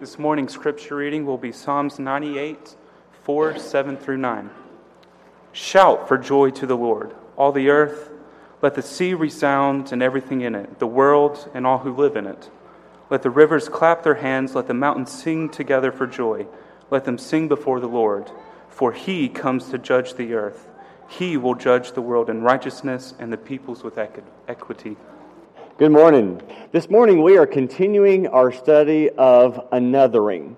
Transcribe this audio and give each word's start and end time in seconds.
This 0.00 0.18
morning's 0.18 0.52
scripture 0.52 0.96
reading 0.96 1.24
will 1.24 1.38
be 1.38 1.52
Psalms 1.52 2.00
98, 2.00 2.74
4, 3.22 3.58
7 3.58 3.96
through 3.96 4.16
9. 4.16 4.50
Shout 5.52 6.08
for 6.08 6.18
joy 6.18 6.50
to 6.50 6.66
the 6.66 6.76
Lord, 6.76 7.14
all 7.36 7.52
the 7.52 7.70
earth. 7.70 8.10
Let 8.60 8.74
the 8.74 8.82
sea 8.82 9.14
resound 9.14 9.92
and 9.92 10.02
everything 10.02 10.40
in 10.40 10.56
it, 10.56 10.80
the 10.80 10.86
world 10.88 11.48
and 11.54 11.64
all 11.64 11.78
who 11.78 11.94
live 11.94 12.16
in 12.16 12.26
it. 12.26 12.50
Let 13.08 13.22
the 13.22 13.30
rivers 13.30 13.68
clap 13.68 14.02
their 14.02 14.16
hands, 14.16 14.56
let 14.56 14.66
the 14.66 14.74
mountains 14.74 15.12
sing 15.12 15.48
together 15.48 15.92
for 15.92 16.08
joy. 16.08 16.48
Let 16.90 17.04
them 17.04 17.16
sing 17.16 17.46
before 17.46 17.78
the 17.78 17.86
Lord, 17.86 18.32
for 18.68 18.90
he 18.92 19.28
comes 19.28 19.68
to 19.70 19.78
judge 19.78 20.14
the 20.14 20.34
earth. 20.34 20.66
He 21.08 21.36
will 21.36 21.54
judge 21.54 21.92
the 21.92 22.02
world 22.02 22.28
in 22.28 22.42
righteousness 22.42 23.14
and 23.20 23.32
the 23.32 23.36
peoples 23.36 23.84
with 23.84 23.96
equity. 24.48 24.96
Good 25.76 25.90
morning. 25.90 26.40
This 26.70 26.88
morning 26.88 27.20
we 27.20 27.36
are 27.36 27.48
continuing 27.48 28.28
our 28.28 28.52
study 28.52 29.10
of 29.10 29.68
anothering. 29.72 30.54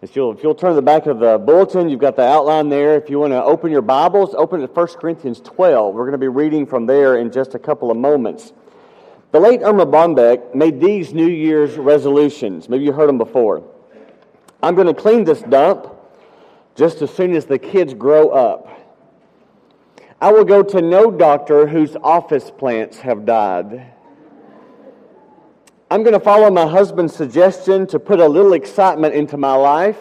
If 0.00 0.14
you'll, 0.14 0.30
if 0.30 0.44
you'll 0.44 0.54
turn 0.54 0.76
the 0.76 0.80
back 0.80 1.06
of 1.06 1.18
the 1.18 1.38
bulletin, 1.38 1.88
you've 1.88 1.98
got 1.98 2.14
the 2.14 2.22
outline 2.22 2.68
there. 2.68 2.94
If 2.94 3.10
you 3.10 3.18
want 3.18 3.32
to 3.32 3.42
open 3.42 3.72
your 3.72 3.82
Bibles, 3.82 4.32
open 4.32 4.60
to 4.60 4.68
1 4.68 4.86
Corinthians 5.00 5.40
12. 5.40 5.92
We're 5.92 6.02
going 6.02 6.12
to 6.12 6.18
be 6.18 6.28
reading 6.28 6.66
from 6.66 6.86
there 6.86 7.16
in 7.16 7.32
just 7.32 7.56
a 7.56 7.58
couple 7.58 7.90
of 7.90 7.96
moments. 7.96 8.52
The 9.32 9.40
late 9.40 9.60
Erma 9.60 9.86
Bombeck 9.86 10.54
made 10.54 10.80
these 10.80 11.12
New 11.12 11.26
Year's 11.26 11.76
resolutions. 11.76 12.68
Maybe 12.68 12.84
you 12.84 12.92
heard 12.92 13.08
them 13.08 13.18
before. 13.18 13.64
I'm 14.62 14.76
going 14.76 14.86
to 14.86 14.94
clean 14.94 15.24
this 15.24 15.42
dump 15.42 15.88
just 16.76 17.02
as 17.02 17.12
soon 17.12 17.34
as 17.34 17.44
the 17.44 17.58
kids 17.58 17.92
grow 17.92 18.28
up. 18.28 18.68
I 20.20 20.30
will 20.30 20.44
go 20.44 20.62
to 20.62 20.80
no 20.80 21.10
doctor 21.10 21.66
whose 21.66 21.96
office 21.96 22.52
plants 22.52 23.00
have 23.00 23.26
died. 23.26 23.94
I'm 25.92 26.04
going 26.04 26.14
to 26.14 26.20
follow 26.20 26.48
my 26.52 26.68
husband's 26.68 27.16
suggestion 27.16 27.84
to 27.88 27.98
put 27.98 28.20
a 28.20 28.28
little 28.28 28.52
excitement 28.52 29.12
into 29.12 29.36
my 29.36 29.54
life 29.54 29.98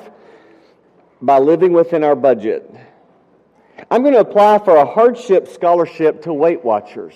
by 1.20 1.40
living 1.40 1.74
within 1.74 2.04
our 2.04 2.16
budget. 2.16 2.72
I'm 3.90 4.04
going 4.04 4.14
to 4.14 4.20
apply 4.20 4.60
for 4.60 4.76
a 4.76 4.86
hardship 4.86 5.48
scholarship 5.48 6.22
to 6.24 6.34
Weight 6.34 6.64
Watchers. 6.64 7.16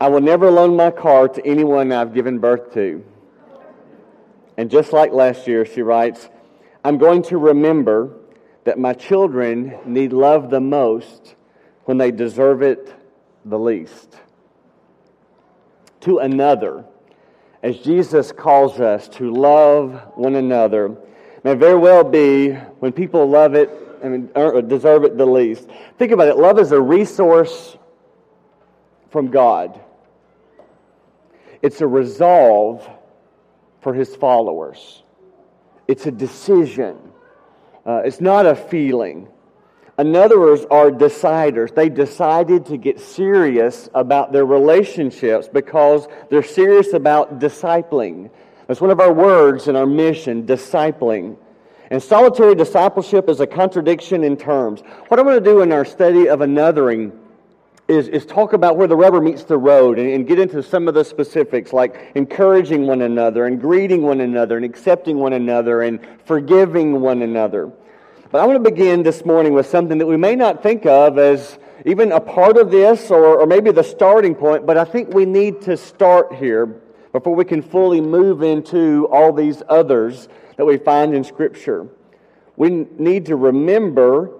I 0.00 0.08
will 0.08 0.20
never 0.20 0.50
loan 0.50 0.74
my 0.74 0.90
car 0.90 1.28
to 1.28 1.46
anyone 1.46 1.92
I've 1.92 2.12
given 2.12 2.40
birth 2.40 2.74
to. 2.74 3.04
And 4.56 4.68
just 4.68 4.92
like 4.92 5.12
last 5.12 5.46
year, 5.46 5.64
she 5.64 5.82
writes, 5.82 6.28
I'm 6.84 6.98
going 6.98 7.22
to 7.24 7.38
remember 7.38 8.16
that 8.64 8.80
my 8.80 8.94
children 8.94 9.78
need 9.86 10.12
love 10.12 10.50
the 10.50 10.60
most 10.60 11.36
when 11.84 11.98
they 11.98 12.10
deserve 12.10 12.62
it 12.62 12.92
the 13.44 13.60
least 13.60 14.16
to 16.00 16.18
another, 16.18 16.84
as 17.62 17.78
Jesus 17.78 18.32
calls 18.32 18.80
us 18.80 19.08
to 19.08 19.32
love 19.32 20.00
one 20.14 20.36
another, 20.36 20.96
may 21.44 21.54
very 21.54 21.78
well 21.78 22.04
be 22.04 22.52
when 22.52 22.92
people 22.92 23.28
love 23.28 23.54
it 23.54 23.70
and 24.02 24.32
deserve 24.68 25.04
it 25.04 25.16
the 25.16 25.26
least. 25.26 25.68
Think 25.98 26.12
about 26.12 26.28
it. 26.28 26.36
Love 26.36 26.58
is 26.58 26.72
a 26.72 26.80
resource 26.80 27.76
from 29.10 29.30
God, 29.30 29.80
it's 31.62 31.80
a 31.80 31.86
resolve 31.86 32.88
for 33.80 33.94
his 33.94 34.14
followers, 34.14 35.02
it's 35.88 36.06
a 36.06 36.10
decision, 36.10 36.96
uh, 37.86 38.02
it's 38.04 38.20
not 38.20 38.46
a 38.46 38.54
feeling. 38.54 39.28
Anothers 39.98 40.64
are 40.70 40.92
deciders. 40.92 41.74
They 41.74 41.88
decided 41.88 42.66
to 42.66 42.76
get 42.76 43.00
serious 43.00 43.90
about 43.94 44.32
their 44.32 44.44
relationships 44.44 45.48
because 45.48 46.06
they're 46.30 46.44
serious 46.44 46.92
about 46.92 47.40
discipling. 47.40 48.30
That's 48.68 48.80
one 48.80 48.90
of 48.90 49.00
our 49.00 49.12
words 49.12 49.66
in 49.66 49.74
our 49.74 49.86
mission, 49.86 50.46
discipling. 50.46 51.36
And 51.90 52.00
solitary 52.00 52.54
discipleship 52.54 53.28
is 53.28 53.40
a 53.40 53.46
contradiction 53.46 54.22
in 54.22 54.36
terms. 54.36 54.82
What 55.08 55.18
I'm 55.18 55.26
going 55.26 55.42
to 55.42 55.44
do 55.44 55.62
in 55.62 55.72
our 55.72 55.84
study 55.84 56.28
of 56.28 56.40
anothering 56.40 57.18
is, 57.88 58.06
is 58.08 58.24
talk 58.24 58.52
about 58.52 58.76
where 58.76 58.86
the 58.86 58.96
rubber 58.96 59.20
meets 59.20 59.42
the 59.44 59.56
road 59.56 59.98
and, 59.98 60.08
and 60.08 60.28
get 60.28 60.38
into 60.38 60.62
some 60.62 60.86
of 60.86 60.94
the 60.94 61.04
specifics 61.04 61.72
like 61.72 62.12
encouraging 62.14 62.86
one 62.86 63.02
another 63.02 63.46
and 63.46 63.60
greeting 63.60 64.02
one 64.02 64.20
another 64.20 64.56
and 64.56 64.64
accepting 64.64 65.18
one 65.18 65.32
another 65.32 65.82
and 65.82 65.98
forgiving 66.24 67.00
one 67.00 67.22
another. 67.22 67.72
But 68.30 68.42
I 68.42 68.46
want 68.46 68.62
to 68.62 68.70
begin 68.70 69.04
this 69.04 69.24
morning 69.24 69.54
with 69.54 69.68
something 69.68 69.96
that 69.96 70.06
we 70.06 70.18
may 70.18 70.36
not 70.36 70.62
think 70.62 70.84
of 70.84 71.16
as 71.16 71.58
even 71.86 72.12
a 72.12 72.20
part 72.20 72.58
of 72.58 72.70
this 72.70 73.10
or, 73.10 73.40
or 73.40 73.46
maybe 73.46 73.70
the 73.70 73.82
starting 73.82 74.34
point, 74.34 74.66
but 74.66 74.76
I 74.76 74.84
think 74.84 75.14
we 75.14 75.24
need 75.24 75.62
to 75.62 75.78
start 75.78 76.34
here 76.34 76.66
before 77.10 77.34
we 77.34 77.46
can 77.46 77.62
fully 77.62 78.02
move 78.02 78.42
into 78.42 79.08
all 79.10 79.32
these 79.32 79.62
others 79.66 80.28
that 80.58 80.66
we 80.66 80.76
find 80.76 81.14
in 81.14 81.24
Scripture. 81.24 81.88
We 82.54 82.68
need 82.68 83.26
to 83.26 83.36
remember 83.36 84.32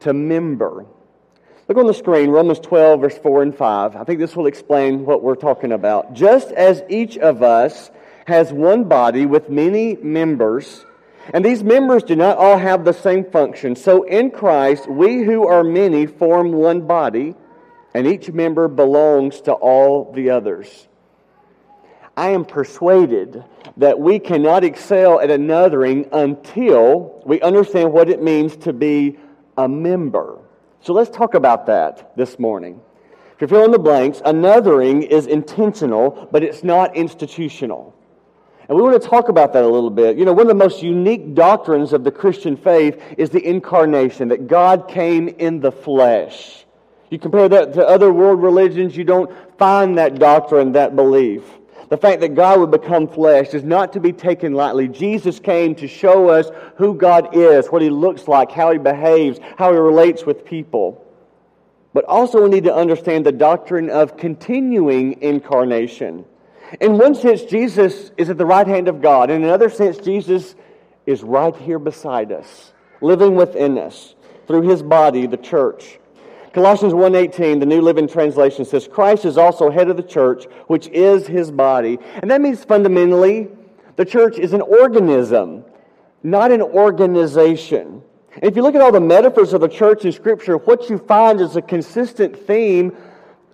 to 0.00 0.12
member. 0.12 0.86
Look 1.66 1.78
on 1.78 1.88
the 1.88 1.94
screen, 1.94 2.30
Romans 2.30 2.60
12, 2.60 3.00
verse 3.00 3.18
4 3.18 3.42
and 3.42 3.56
5. 3.56 3.96
I 3.96 4.04
think 4.04 4.20
this 4.20 4.36
will 4.36 4.46
explain 4.46 5.04
what 5.04 5.20
we're 5.20 5.34
talking 5.34 5.72
about. 5.72 6.12
Just 6.12 6.52
as 6.52 6.84
each 6.88 7.18
of 7.18 7.42
us 7.42 7.90
has 8.26 8.52
one 8.52 8.84
body 8.84 9.26
with 9.26 9.50
many 9.50 9.96
members, 9.96 10.86
and 11.32 11.44
these 11.44 11.62
members 11.62 12.02
do 12.02 12.16
not 12.16 12.36
all 12.36 12.58
have 12.58 12.84
the 12.84 12.92
same 12.92 13.24
function. 13.24 13.76
So 13.76 14.02
in 14.02 14.30
Christ, 14.30 14.88
we 14.88 15.22
who 15.22 15.46
are 15.46 15.62
many 15.62 16.06
form 16.06 16.52
one 16.52 16.86
body, 16.86 17.34
and 17.94 18.06
each 18.06 18.30
member 18.30 18.68
belongs 18.68 19.40
to 19.42 19.52
all 19.52 20.12
the 20.12 20.30
others. 20.30 20.88
I 22.16 22.30
am 22.30 22.44
persuaded 22.44 23.44
that 23.76 23.98
we 23.98 24.18
cannot 24.18 24.64
excel 24.64 25.20
at 25.20 25.30
anothering 25.30 26.08
until 26.12 27.22
we 27.24 27.40
understand 27.40 27.92
what 27.92 28.08
it 28.08 28.22
means 28.22 28.56
to 28.58 28.72
be 28.72 29.18
a 29.56 29.68
member. 29.68 30.38
So 30.82 30.92
let's 30.92 31.10
talk 31.10 31.34
about 31.34 31.66
that 31.66 32.16
this 32.16 32.38
morning. 32.38 32.80
If 33.34 33.40
you're 33.40 33.48
filling 33.48 33.70
the 33.70 33.78
blanks, 33.78 34.18
anothering 34.18 35.06
is 35.06 35.26
intentional, 35.26 36.28
but 36.30 36.42
it's 36.42 36.62
not 36.62 36.94
institutional. 36.96 37.94
And 38.70 38.76
we 38.76 38.84
want 38.84 39.02
to 39.02 39.08
talk 39.08 39.28
about 39.28 39.52
that 39.54 39.64
a 39.64 39.68
little 39.68 39.90
bit. 39.90 40.16
You 40.16 40.24
know, 40.24 40.32
one 40.32 40.42
of 40.42 40.48
the 40.48 40.54
most 40.54 40.80
unique 40.80 41.34
doctrines 41.34 41.92
of 41.92 42.04
the 42.04 42.12
Christian 42.12 42.56
faith 42.56 43.02
is 43.18 43.30
the 43.30 43.44
incarnation, 43.44 44.28
that 44.28 44.46
God 44.46 44.86
came 44.86 45.26
in 45.26 45.58
the 45.58 45.72
flesh. 45.72 46.64
You 47.10 47.18
compare 47.18 47.48
that 47.48 47.72
to 47.72 47.84
other 47.84 48.12
world 48.12 48.40
religions, 48.40 48.96
you 48.96 49.02
don't 49.02 49.28
find 49.58 49.98
that 49.98 50.20
doctrine, 50.20 50.70
that 50.74 50.94
belief. 50.94 51.42
The 51.88 51.96
fact 51.96 52.20
that 52.20 52.36
God 52.36 52.60
would 52.60 52.70
become 52.70 53.08
flesh 53.08 53.54
is 53.54 53.64
not 53.64 53.94
to 53.94 54.00
be 54.00 54.12
taken 54.12 54.52
lightly. 54.52 54.86
Jesus 54.86 55.40
came 55.40 55.74
to 55.74 55.88
show 55.88 56.28
us 56.28 56.48
who 56.76 56.94
God 56.94 57.36
is, 57.36 57.66
what 57.66 57.82
he 57.82 57.90
looks 57.90 58.28
like, 58.28 58.52
how 58.52 58.70
he 58.70 58.78
behaves, 58.78 59.40
how 59.58 59.72
he 59.72 59.78
relates 59.80 60.24
with 60.24 60.44
people. 60.44 61.04
But 61.92 62.04
also, 62.04 62.44
we 62.44 62.48
need 62.48 62.64
to 62.64 62.74
understand 62.74 63.26
the 63.26 63.32
doctrine 63.32 63.90
of 63.90 64.16
continuing 64.16 65.20
incarnation. 65.22 66.24
In 66.78 66.98
one 66.98 67.14
sense, 67.14 67.42
Jesus 67.42 68.12
is 68.16 68.30
at 68.30 68.38
the 68.38 68.46
right 68.46 68.66
hand 68.66 68.86
of 68.86 69.02
God. 69.02 69.30
In 69.30 69.42
another 69.42 69.70
sense, 69.70 69.98
Jesus 69.98 70.54
is 71.06 71.22
right 71.22 71.56
here 71.56 71.78
beside 71.78 72.30
us, 72.30 72.72
living 73.00 73.34
within 73.34 73.76
us 73.78 74.14
through 74.46 74.62
his 74.62 74.82
body, 74.82 75.26
the 75.26 75.36
church. 75.36 75.98
Colossians 76.52 76.92
1:18, 76.92 77.60
the 77.60 77.66
New 77.66 77.80
Living 77.80 78.08
Translation 78.08 78.64
says 78.64 78.88
Christ 78.88 79.24
is 79.24 79.38
also 79.38 79.70
head 79.70 79.88
of 79.88 79.96
the 79.96 80.02
church, 80.02 80.46
which 80.66 80.88
is 80.88 81.26
his 81.26 81.50
body. 81.50 81.98
And 82.20 82.30
that 82.30 82.40
means 82.40 82.64
fundamentally 82.64 83.48
the 83.96 84.04
church 84.04 84.38
is 84.38 84.52
an 84.52 84.60
organism, 84.60 85.64
not 86.22 86.50
an 86.50 86.62
organization. 86.62 88.02
And 88.34 88.44
if 88.44 88.56
you 88.56 88.62
look 88.62 88.74
at 88.74 88.80
all 88.80 88.92
the 88.92 89.00
metaphors 89.00 89.52
of 89.52 89.60
the 89.60 89.68
church 89.68 90.04
in 90.04 90.12
scripture, 90.12 90.56
what 90.56 90.88
you 90.90 90.98
find 90.98 91.40
is 91.40 91.56
a 91.56 91.62
consistent 91.62 92.36
theme 92.46 92.96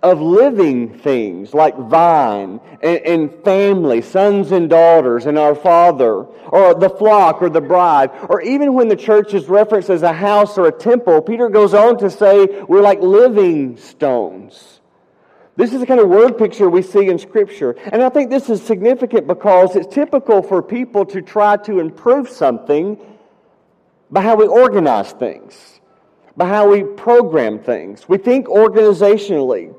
of 0.07 0.21
living 0.21 0.97
things 0.99 1.53
like 1.53 1.77
vine 1.77 2.59
and, 2.81 2.99
and, 2.99 3.43
family, 3.43 4.01
sons 4.01 4.51
and 4.51 4.69
daughters, 4.69 5.25
and 5.25 5.37
our 5.37 5.55
Father, 5.55 6.23
or 6.23 6.73
the 6.73 6.89
flock 6.89 7.41
or 7.41 7.49
the 7.49 7.61
bride, 7.61 8.11
or 8.29 8.41
even 8.41 8.73
when 8.73 8.87
the 8.87 8.95
church 8.95 9.33
is 9.33 9.47
referenced 9.47 9.89
as 9.89 10.03
a 10.03 10.13
house 10.13 10.57
or 10.57 10.67
a 10.67 10.71
temple, 10.71 11.21
Peter 11.21 11.49
goes 11.49 11.73
on 11.73 11.97
to 11.97 12.09
say 12.09 12.45
we're 12.67 12.81
like 12.81 13.01
living 13.01 13.77
stones. 13.77 14.77
This 15.57 15.73
is 15.73 15.79
the 15.79 15.87
kind 15.87 15.99
of 15.99 16.07
word 16.07 16.37
picture 16.37 16.69
we 16.69 16.83
see 16.83 17.07
in 17.07 17.17
Scripture. 17.17 17.71
And 17.91 18.03
I 18.03 18.09
think 18.09 18.29
this 18.29 18.47
is 18.47 18.61
significant 18.61 19.25
because 19.25 19.75
it's 19.75 19.93
typical 19.93 20.43
for 20.43 20.61
people 20.61 21.03
to 21.07 21.21
try 21.23 21.57
to 21.57 21.79
improve 21.79 22.29
something 22.29 22.97
by 24.11 24.21
how 24.21 24.35
we 24.35 24.45
organize 24.45 25.11
things, 25.13 25.81
by 26.37 26.47
how 26.47 26.69
we 26.69 26.83
program 26.83 27.57
things. 27.57 28.07
We 28.07 28.19
think 28.19 28.45
organizationally. 28.45 29.75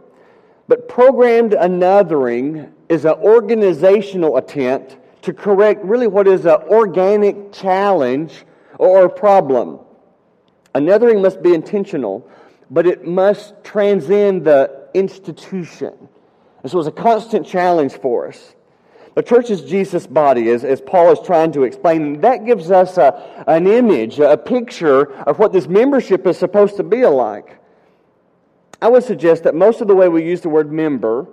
But 0.69 0.87
programmed 0.87 1.53
anothering 1.53 2.71
is 2.91 3.07
an 3.07 3.15
organizational 3.15 4.37
attempt 4.37 4.99
to 5.23 5.33
correct 5.33 5.83
really 5.85 6.07
what 6.07 6.29
is 6.29 6.45
an 6.45 6.59
organic 6.69 7.53
challenge 7.53 8.45
or 8.79 9.09
problem. 9.09 9.81
Anothering 10.75 11.23
must 11.23 11.43
be 11.43 11.55
intentional, 11.55 12.29
but 12.71 12.87
it 12.87 13.07
must 13.07 13.55
transcend 13.65 14.45
the 14.45 14.89
institution. 14.95 15.95
This 16.63 16.75
was 16.75 16.87
a 16.87 16.93
constant 16.93 17.47
challenge 17.47 17.93
for 17.93 18.29
us. 18.29 18.55
The 19.15 19.23
church 19.23 19.51
is 19.51 19.63
Jesus' 19.63 20.07
body, 20.07 20.51
as, 20.51 20.65
as 20.65 20.81
Paul 20.81 21.11
is 21.13 21.19
trying 21.27 21.51
to 21.53 21.65
explain. 21.65 22.21
That 22.21 22.45
gives 22.45 22.71
us 22.71 22.99
a, 22.99 23.45
an 23.49 23.67
image, 23.67 24.21
a 24.21 24.37
picture 24.37 25.13
of 25.23 25.39
what 25.39 25.53
this 25.53 25.67
membership 25.67 26.27
is 26.27 26.39
supposed 26.39 26.77
to 26.77 26.83
be 26.83 27.05
like. 27.07 27.59
I 28.81 28.89
would 28.89 29.03
suggest 29.05 29.45
that 29.45 29.55
most 29.55 29.81
of 29.81 29.89
the 29.89 29.95
way 29.95 30.09
we 30.09 30.25
use 30.25 30.41
the 30.41 30.49
word 30.49 30.71
member 30.73 31.27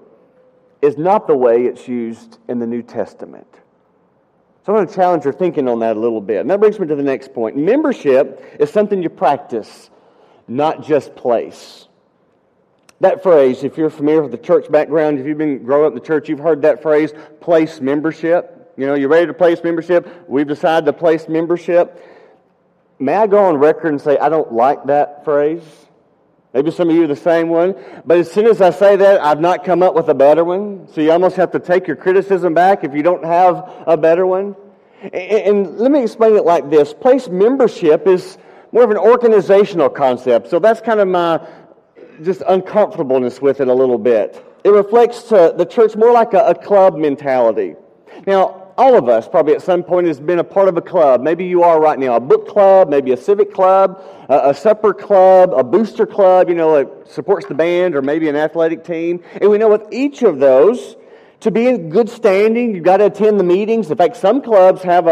is 0.81 0.97
not 0.97 1.27
the 1.27 1.35
way 1.35 1.65
it's 1.65 1.87
used 1.87 2.39
in 2.47 2.59
the 2.59 2.67
New 2.67 2.81
Testament. 2.81 3.47
So 4.65 4.73
I 4.73 4.77
want 4.77 4.89
to 4.89 4.95
challenge 4.95 5.25
your 5.25 5.33
thinking 5.33 5.67
on 5.67 5.79
that 5.79 5.95
a 5.95 5.99
little 5.99 6.21
bit. 6.21 6.41
And 6.41 6.49
that 6.49 6.59
brings 6.59 6.79
me 6.79 6.87
to 6.87 6.95
the 6.95 7.03
next 7.03 7.33
point. 7.33 7.55
Membership 7.55 8.57
is 8.59 8.71
something 8.71 9.03
you 9.03 9.09
practice, 9.09 9.91
not 10.47 10.83
just 10.83 11.15
place. 11.15 11.87
That 13.01 13.21
phrase, 13.21 13.63
if 13.63 13.77
you're 13.77 13.91
familiar 13.91 14.23
with 14.23 14.31
the 14.31 14.37
church 14.37 14.71
background, 14.71 15.19
if 15.19 15.27
you've 15.27 15.37
been 15.37 15.63
growing 15.63 15.85
up 15.85 15.91
in 15.91 15.99
the 15.99 16.05
church, 16.05 16.29
you've 16.29 16.39
heard 16.39 16.63
that 16.63 16.81
phrase, 16.81 17.13
place 17.41 17.79
membership. 17.79 18.73
You 18.77 18.87
know, 18.87 18.95
you're 18.95 19.09
ready 19.09 19.27
to 19.27 19.33
place 19.33 19.63
membership. 19.63 20.25
We've 20.27 20.47
decided 20.47 20.85
to 20.87 20.93
place 20.93 21.27
membership. 21.27 22.01
May 22.97 23.13
I 23.13 23.27
go 23.27 23.45
on 23.45 23.57
record 23.57 23.89
and 23.89 24.01
say 24.01 24.17
I 24.17 24.29
don't 24.29 24.51
like 24.53 24.85
that 24.85 25.23
phrase? 25.25 25.63
Maybe 26.55 26.71
some 26.71 26.89
of 26.89 26.95
you 26.95 27.03
are 27.03 27.07
the 27.07 27.17
same 27.17 27.49
one. 27.49 27.75
But 28.05 28.17
as 28.19 28.31
soon 28.31 28.47
as 28.47 28.61
I 28.61 28.69
say 28.69 28.95
that, 28.95 29.19
I've 29.19 29.41
not 29.41 29.65
come 29.65 29.83
up 29.83 29.93
with 29.93 30.07
a 30.07 30.13
better 30.13 30.45
one. 30.45 30.87
So 30.93 31.01
you 31.01 31.11
almost 31.11 31.35
have 31.35 31.51
to 31.51 31.59
take 31.59 31.85
your 31.85 31.97
criticism 31.97 32.53
back 32.53 32.85
if 32.85 32.93
you 32.93 33.03
don't 33.03 33.25
have 33.25 33.69
a 33.85 33.97
better 33.97 34.25
one. 34.25 34.55
And 35.11 35.77
let 35.77 35.91
me 35.91 36.01
explain 36.01 36.37
it 36.37 36.45
like 36.45 36.69
this 36.69 36.93
place 36.93 37.27
membership 37.27 38.07
is 38.07 38.37
more 38.71 38.83
of 38.83 38.89
an 38.89 38.97
organizational 38.97 39.89
concept. 39.89 40.49
So 40.49 40.59
that's 40.59 40.79
kind 40.79 41.01
of 41.01 41.09
my 41.09 41.45
just 42.23 42.41
uncomfortableness 42.47 43.41
with 43.41 43.59
it 43.59 43.67
a 43.67 43.73
little 43.73 43.97
bit. 43.97 44.41
It 44.63 44.69
reflects 44.69 45.23
the 45.23 45.67
church 45.69 45.97
more 45.97 46.13
like 46.13 46.33
a, 46.33 46.39
a 46.39 46.55
club 46.55 46.95
mentality. 46.95 47.75
Now, 48.25 48.64
all 48.77 48.97
of 48.97 49.07
us 49.07 49.27
probably 49.27 49.53
at 49.53 49.61
some 49.61 49.83
point 49.83 50.07
has 50.07 50.19
been 50.19 50.39
a 50.39 50.43
part 50.43 50.67
of 50.67 50.75
a 50.75 50.81
club. 50.81 51.21
Maybe 51.21 51.45
you 51.45 51.63
are 51.63 51.79
right 51.79 51.97
now, 51.97 52.15
a 52.15 52.19
book 52.19 52.47
club, 52.47 52.89
maybe 52.89 53.11
a 53.13 53.17
civic 53.17 53.53
club, 53.53 54.03
a, 54.27 54.49
a 54.49 54.53
supper 54.53 54.93
club, 54.93 55.53
a 55.53 55.63
booster 55.63 56.05
club, 56.05 56.49
you 56.49 56.55
know, 56.55 56.75
that 56.75 57.09
supports 57.09 57.45
the 57.45 57.53
band 57.53 57.95
or 57.95 58.01
maybe 58.01 58.27
an 58.27 58.35
athletic 58.35 58.83
team. 58.83 59.23
And 59.39 59.49
we 59.49 59.57
know 59.57 59.69
with 59.69 59.87
each 59.91 60.23
of 60.23 60.39
those, 60.39 60.97
to 61.41 61.51
be 61.51 61.67
in 61.67 61.89
good 61.89 62.09
standing, 62.09 62.75
you've 62.75 62.83
got 62.83 62.97
to 62.97 63.05
attend 63.05 63.39
the 63.39 63.43
meetings. 63.43 63.89
In 63.89 63.97
fact, 63.97 64.17
some 64.17 64.41
clubs 64.41 64.81
have 64.83 65.07
a, 65.07 65.09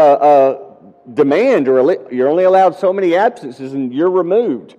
a 1.08 1.12
demand 1.14 1.68
or 1.68 2.12
you're 2.12 2.28
only 2.28 2.44
allowed 2.44 2.74
so 2.74 2.92
many 2.92 3.14
absences 3.14 3.72
and 3.72 3.94
you're 3.94 4.10
removed. 4.10 4.72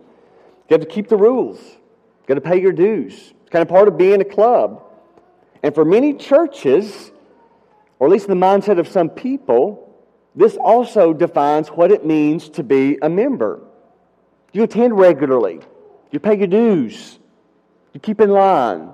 You 0.69 0.73
have 0.73 0.81
to 0.81 0.87
keep 0.87 1.07
the 1.07 1.17
rules. 1.17 1.59
You 1.59 2.27
got 2.27 2.35
to 2.35 2.41
pay 2.41 2.61
your 2.61 2.71
dues. 2.71 3.13
It's 3.13 3.49
kind 3.49 3.61
of 3.61 3.67
part 3.67 3.87
of 3.87 3.97
being 3.97 4.21
a 4.21 4.25
club. 4.25 4.83
And 5.63 5.73
for 5.73 5.85
many 5.85 6.13
churches, 6.13 7.11
or 7.99 8.07
at 8.07 8.11
least 8.11 8.27
in 8.27 8.39
the 8.39 8.45
mindset 8.45 8.79
of 8.79 8.87
some 8.87 9.09
people, 9.09 9.81
this 10.35 10.57
also 10.57 11.13
defines 11.13 11.69
what 11.69 11.91
it 11.91 12.05
means 12.05 12.49
to 12.49 12.63
be 12.63 12.97
a 13.01 13.09
member. 13.09 13.61
You 14.51 14.63
attend 14.63 14.97
regularly, 14.97 15.61
you 16.11 16.19
pay 16.19 16.37
your 16.37 16.47
dues, 16.47 17.19
you 17.93 17.99
keep 17.99 18.19
in 18.19 18.29
line. 18.29 18.89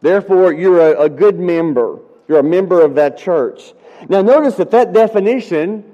Therefore, 0.00 0.52
you're 0.52 0.80
a, 0.80 1.02
a 1.04 1.08
good 1.08 1.38
member. 1.38 2.00
You're 2.28 2.40
a 2.40 2.44
member 2.44 2.82
of 2.82 2.96
that 2.96 3.16
church. 3.16 3.72
Now, 4.08 4.22
notice 4.22 4.56
that 4.56 4.70
that 4.72 4.92
definition 4.92 5.84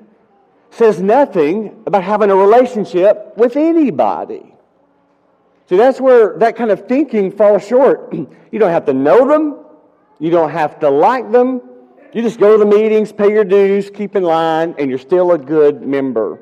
says 0.70 1.00
nothing 1.00 1.82
about 1.86 2.02
having 2.02 2.30
a 2.30 2.36
relationship 2.36 3.34
with 3.36 3.56
anybody. 3.56 4.54
See, 5.68 5.76
that's 5.76 6.00
where 6.00 6.36
that 6.38 6.56
kind 6.56 6.70
of 6.70 6.88
thinking 6.88 7.30
falls 7.30 7.66
short. 7.66 8.12
you 8.12 8.58
don't 8.58 8.70
have 8.70 8.86
to 8.86 8.94
know 8.94 9.28
them, 9.28 9.64
you 10.18 10.30
don't 10.30 10.50
have 10.50 10.80
to 10.80 10.90
like 10.90 11.30
them, 11.30 11.62
you 12.12 12.22
just 12.22 12.40
go 12.40 12.52
to 12.52 12.58
the 12.58 12.66
meetings, 12.66 13.12
pay 13.12 13.30
your 13.30 13.44
dues, 13.44 13.90
keep 13.90 14.16
in 14.16 14.22
line, 14.22 14.74
and 14.78 14.90
you're 14.90 14.98
still 14.98 15.32
a 15.32 15.38
good 15.38 15.82
member. 15.82 16.38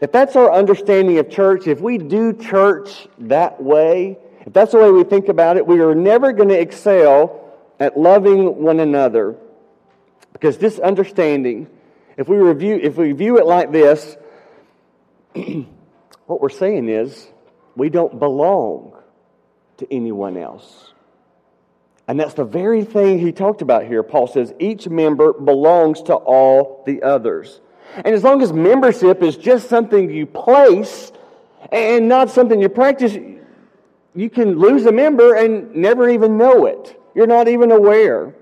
If 0.00 0.10
that's 0.10 0.34
our 0.34 0.52
understanding 0.52 1.18
of 1.18 1.30
church, 1.30 1.68
if 1.68 1.80
we 1.80 1.98
do 1.98 2.32
church 2.32 3.06
that 3.18 3.62
way, 3.62 4.18
if 4.44 4.52
that's 4.52 4.72
the 4.72 4.78
way 4.78 4.90
we 4.90 5.04
think 5.04 5.28
about 5.28 5.56
it, 5.56 5.64
we 5.64 5.80
are 5.80 5.94
never 5.94 6.32
going 6.32 6.48
to 6.48 6.58
excel 6.58 7.54
at 7.78 7.96
loving 7.96 8.62
one 8.62 8.80
another. 8.80 9.36
Because 10.32 10.58
this 10.58 10.80
understanding, 10.80 11.68
if 12.16 12.28
we 12.28 12.36
review, 12.36 12.80
if 12.82 12.96
we 12.96 13.12
view 13.12 13.38
it 13.38 13.46
like 13.46 13.70
this, 13.70 14.16
what 15.34 16.40
we're 16.40 16.48
saying 16.48 16.88
is 16.88 17.28
we 17.76 17.88
don't 17.88 18.18
belong 18.18 18.96
to 19.76 19.92
anyone 19.92 20.36
else. 20.36 20.91
And 22.12 22.20
that's 22.20 22.34
the 22.34 22.44
very 22.44 22.84
thing 22.84 23.18
he 23.18 23.32
talked 23.32 23.62
about 23.62 23.86
here. 23.86 24.02
Paul 24.02 24.26
says 24.26 24.52
each 24.58 24.86
member 24.86 25.32
belongs 25.32 26.02
to 26.02 26.14
all 26.14 26.82
the 26.84 27.02
others. 27.02 27.62
And 27.96 28.08
as 28.08 28.22
long 28.22 28.42
as 28.42 28.52
membership 28.52 29.22
is 29.22 29.38
just 29.38 29.70
something 29.70 30.10
you 30.10 30.26
place 30.26 31.10
and 31.70 32.10
not 32.10 32.28
something 32.28 32.60
you 32.60 32.68
practice, 32.68 33.16
you 34.14 34.28
can 34.28 34.58
lose 34.58 34.84
a 34.84 34.92
member 34.92 35.36
and 35.36 35.74
never 35.74 36.10
even 36.10 36.36
know 36.36 36.66
it. 36.66 37.00
You're 37.14 37.26
not 37.26 37.48
even 37.48 37.72
aware. 37.72 38.34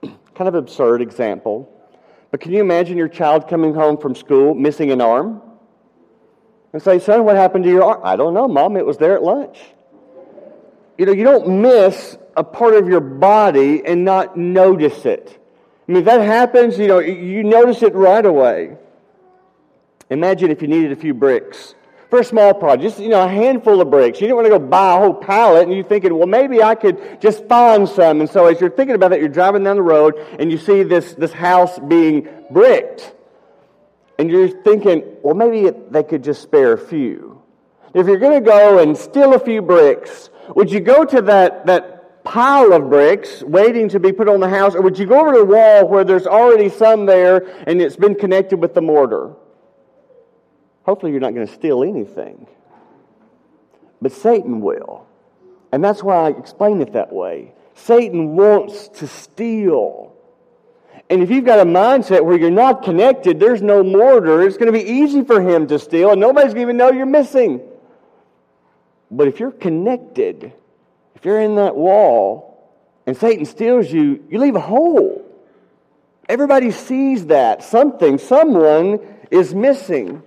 kind 0.02 0.48
of 0.48 0.54
absurd 0.54 1.02
example. 1.02 1.70
But 2.30 2.40
can 2.40 2.52
you 2.52 2.62
imagine 2.62 2.96
your 2.96 3.08
child 3.08 3.48
coming 3.48 3.74
home 3.74 3.98
from 3.98 4.14
school 4.14 4.54
missing 4.54 4.92
an 4.92 5.02
arm? 5.02 5.42
And 6.72 6.82
say, 6.82 6.98
son, 7.00 7.24
what 7.24 7.36
happened 7.36 7.64
to 7.64 7.70
your 7.70 7.84
arm? 7.84 8.00
I 8.02 8.16
don't 8.16 8.32
know, 8.32 8.48
mom. 8.48 8.78
It 8.78 8.86
was 8.86 8.96
there 8.96 9.14
at 9.14 9.22
lunch 9.22 9.58
you 11.00 11.06
know, 11.06 11.12
you 11.12 11.24
don't 11.24 11.62
miss 11.62 12.18
a 12.36 12.44
part 12.44 12.74
of 12.74 12.86
your 12.86 13.00
body 13.00 13.82
and 13.86 14.04
not 14.04 14.36
notice 14.36 15.06
it. 15.06 15.34
I 15.88 15.92
mean, 15.92 16.00
if 16.00 16.04
that 16.04 16.20
happens, 16.20 16.78
you 16.78 16.88
know, 16.88 16.98
you 16.98 17.42
notice 17.42 17.82
it 17.82 17.94
right 17.94 18.24
away. 18.24 18.76
Imagine 20.10 20.50
if 20.50 20.60
you 20.60 20.68
needed 20.68 20.92
a 20.92 20.96
few 20.96 21.14
bricks 21.14 21.74
for 22.10 22.18
a 22.18 22.24
small 22.24 22.52
project, 22.52 22.82
just, 22.82 22.98
you 22.98 23.08
know, 23.08 23.24
a 23.24 23.28
handful 23.28 23.80
of 23.80 23.88
bricks. 23.88 24.20
You 24.20 24.26
didn't 24.26 24.36
want 24.36 24.46
to 24.46 24.50
go 24.50 24.58
buy 24.58 24.96
a 24.96 24.98
whole 24.98 25.14
pallet 25.14 25.62
and 25.62 25.72
you're 25.72 25.84
thinking, 25.84 26.14
well, 26.14 26.26
maybe 26.26 26.62
I 26.62 26.74
could 26.74 27.18
just 27.22 27.46
find 27.46 27.88
some. 27.88 28.20
And 28.20 28.28
so 28.28 28.44
as 28.44 28.60
you're 28.60 28.68
thinking 28.68 28.94
about 28.94 29.08
that, 29.08 29.20
you're 29.20 29.30
driving 29.30 29.64
down 29.64 29.76
the 29.76 29.82
road 29.82 30.16
and 30.38 30.52
you 30.52 30.58
see 30.58 30.82
this, 30.82 31.14
this 31.14 31.32
house 31.32 31.78
being 31.78 32.28
bricked. 32.50 33.14
And 34.18 34.30
you're 34.30 34.48
thinking, 34.48 35.16
well, 35.22 35.34
maybe 35.34 35.70
they 35.70 36.02
could 36.02 36.22
just 36.22 36.42
spare 36.42 36.74
a 36.74 36.78
few. 36.78 37.40
If 37.94 38.06
you're 38.06 38.18
going 38.18 38.44
to 38.44 38.46
go 38.46 38.80
and 38.80 38.94
steal 38.94 39.32
a 39.32 39.38
few 39.38 39.62
bricks, 39.62 40.28
would 40.54 40.70
you 40.70 40.80
go 40.80 41.04
to 41.04 41.22
that, 41.22 41.66
that 41.66 42.24
pile 42.24 42.72
of 42.72 42.88
bricks 42.88 43.42
waiting 43.42 43.88
to 43.90 44.00
be 44.00 44.12
put 44.12 44.28
on 44.28 44.40
the 44.40 44.48
house, 44.48 44.74
or 44.74 44.82
would 44.82 44.98
you 44.98 45.06
go 45.06 45.20
over 45.20 45.32
to 45.32 45.38
the 45.38 45.44
wall 45.44 45.88
where 45.88 46.04
there's 46.04 46.26
already 46.26 46.68
some 46.68 47.06
there 47.06 47.46
and 47.66 47.80
it's 47.80 47.96
been 47.96 48.14
connected 48.14 48.58
with 48.58 48.74
the 48.74 48.82
mortar? 48.82 49.32
Hopefully, 50.82 51.12
you're 51.12 51.20
not 51.20 51.34
going 51.34 51.46
to 51.46 51.52
steal 51.52 51.82
anything. 51.82 52.46
But 54.02 54.12
Satan 54.12 54.60
will. 54.60 55.06
And 55.72 55.84
that's 55.84 56.02
why 56.02 56.26
I 56.26 56.30
explain 56.30 56.80
it 56.80 56.92
that 56.92 57.12
way. 57.12 57.52
Satan 57.74 58.36
wants 58.36 58.88
to 58.88 59.06
steal. 59.06 60.14
And 61.08 61.22
if 61.22 61.30
you've 61.30 61.44
got 61.44 61.58
a 61.58 61.64
mindset 61.64 62.24
where 62.24 62.38
you're 62.38 62.50
not 62.50 62.82
connected, 62.82 63.40
there's 63.40 63.62
no 63.62 63.82
mortar, 63.82 64.42
it's 64.42 64.56
going 64.56 64.72
to 64.72 64.78
be 64.78 64.84
easy 64.84 65.22
for 65.22 65.40
him 65.40 65.66
to 65.68 65.78
steal, 65.78 66.12
and 66.12 66.20
nobody's 66.20 66.54
going 66.54 66.66
to 66.66 66.72
even 66.72 66.76
know 66.76 66.90
you're 66.90 67.06
missing. 67.06 67.60
But 69.10 69.28
if 69.28 69.40
you're 69.40 69.50
connected, 69.50 70.52
if 71.14 71.24
you're 71.24 71.40
in 71.40 71.56
that 71.56 71.76
wall 71.76 72.72
and 73.06 73.16
Satan 73.16 73.44
steals 73.44 73.90
you, 73.90 74.24
you 74.30 74.38
leave 74.38 74.56
a 74.56 74.60
hole. 74.60 75.26
Everybody 76.28 76.70
sees 76.70 77.26
that. 77.26 77.64
Something, 77.64 78.18
someone 78.18 79.00
is 79.30 79.54
missing. 79.54 80.22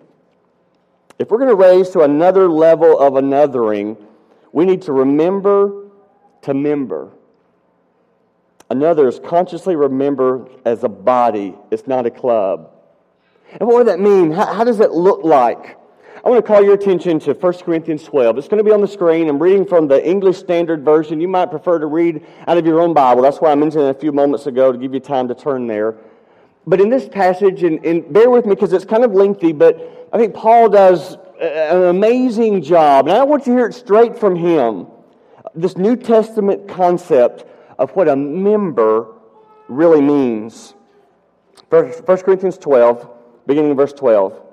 If 1.17 1.31
we're 1.31 1.37
going 1.37 1.49
to 1.49 1.55
raise 1.55 1.91
to 1.91 2.01
another 2.01 2.49
level 2.49 2.99
of 2.99 3.13
anothering, 3.13 3.97
we 4.51 4.65
need 4.65 4.81
to 4.83 4.91
remember 4.91 5.89
to 6.41 6.53
member. 6.53 7.11
Another 8.69 9.07
is 9.07 9.19
consciously 9.19 9.75
remember 9.75 10.47
as 10.65 10.83
a 10.83 10.89
body, 10.89 11.55
it's 11.71 11.87
not 11.87 12.05
a 12.05 12.11
club. 12.11 12.71
And 13.59 13.67
what 13.67 13.77
would 13.77 13.87
that 13.87 13.99
mean? 13.99 14.31
How, 14.31 14.51
how 14.51 14.63
does 14.63 14.79
it 14.79 14.91
look 14.91 15.23
like? 15.23 15.77
I 16.23 16.29
want 16.29 16.45
to 16.45 16.47
call 16.47 16.63
your 16.63 16.75
attention 16.75 17.19
to 17.21 17.33
1 17.33 17.53
Corinthians 17.59 18.03
12. 18.03 18.37
It's 18.37 18.47
going 18.47 18.59
to 18.59 18.63
be 18.63 18.71
on 18.71 18.81
the 18.81 18.87
screen. 18.87 19.27
I'm 19.27 19.41
reading 19.41 19.65
from 19.65 19.87
the 19.87 20.07
English 20.07 20.37
Standard 20.37 20.85
Version. 20.85 21.19
You 21.19 21.27
might 21.27 21.49
prefer 21.49 21.79
to 21.79 21.87
read 21.87 22.25
out 22.47 22.57
of 22.57 22.65
your 22.65 22.79
own 22.79 22.93
Bible. 22.93 23.23
That's 23.23 23.41
why 23.41 23.51
I 23.51 23.55
mentioned 23.55 23.83
it 23.85 23.89
a 23.89 23.99
few 23.99 24.11
moments 24.11 24.45
ago 24.45 24.71
to 24.71 24.77
give 24.77 24.93
you 24.93 24.99
time 24.99 25.27
to 25.27 25.35
turn 25.35 25.67
there. 25.67 25.95
But 26.67 26.79
in 26.79 26.89
this 26.89 27.09
passage, 27.09 27.63
and, 27.63 27.83
and 27.83 28.13
bear 28.13 28.29
with 28.29 28.45
me 28.45 28.55
because 28.55 28.71
it's 28.71 28.85
kind 28.85 29.03
of 29.03 29.13
lengthy, 29.13 29.51
but 29.51 30.07
I 30.13 30.17
think 30.17 30.33
Paul 30.33 30.69
does 30.69 31.17
an 31.41 31.83
amazing 31.83 32.61
job. 32.61 33.07
And 33.07 33.17
I 33.17 33.23
want 33.23 33.45
you 33.47 33.53
to 33.53 33.59
hear 33.59 33.67
it 33.67 33.73
straight 33.73 34.17
from 34.17 34.35
him. 34.35 34.87
This 35.55 35.75
New 35.75 35.95
Testament 35.95 36.69
concept 36.69 37.45
of 37.79 37.91
what 37.91 38.07
a 38.07 38.15
member 38.15 39.07
really 39.67 40.01
means. 40.01 40.73
1 41.69 41.91
Corinthians 42.05 42.57
12, 42.59 43.09
beginning 43.47 43.71
in 43.71 43.77
verse 43.77 43.93
12. 43.93 44.52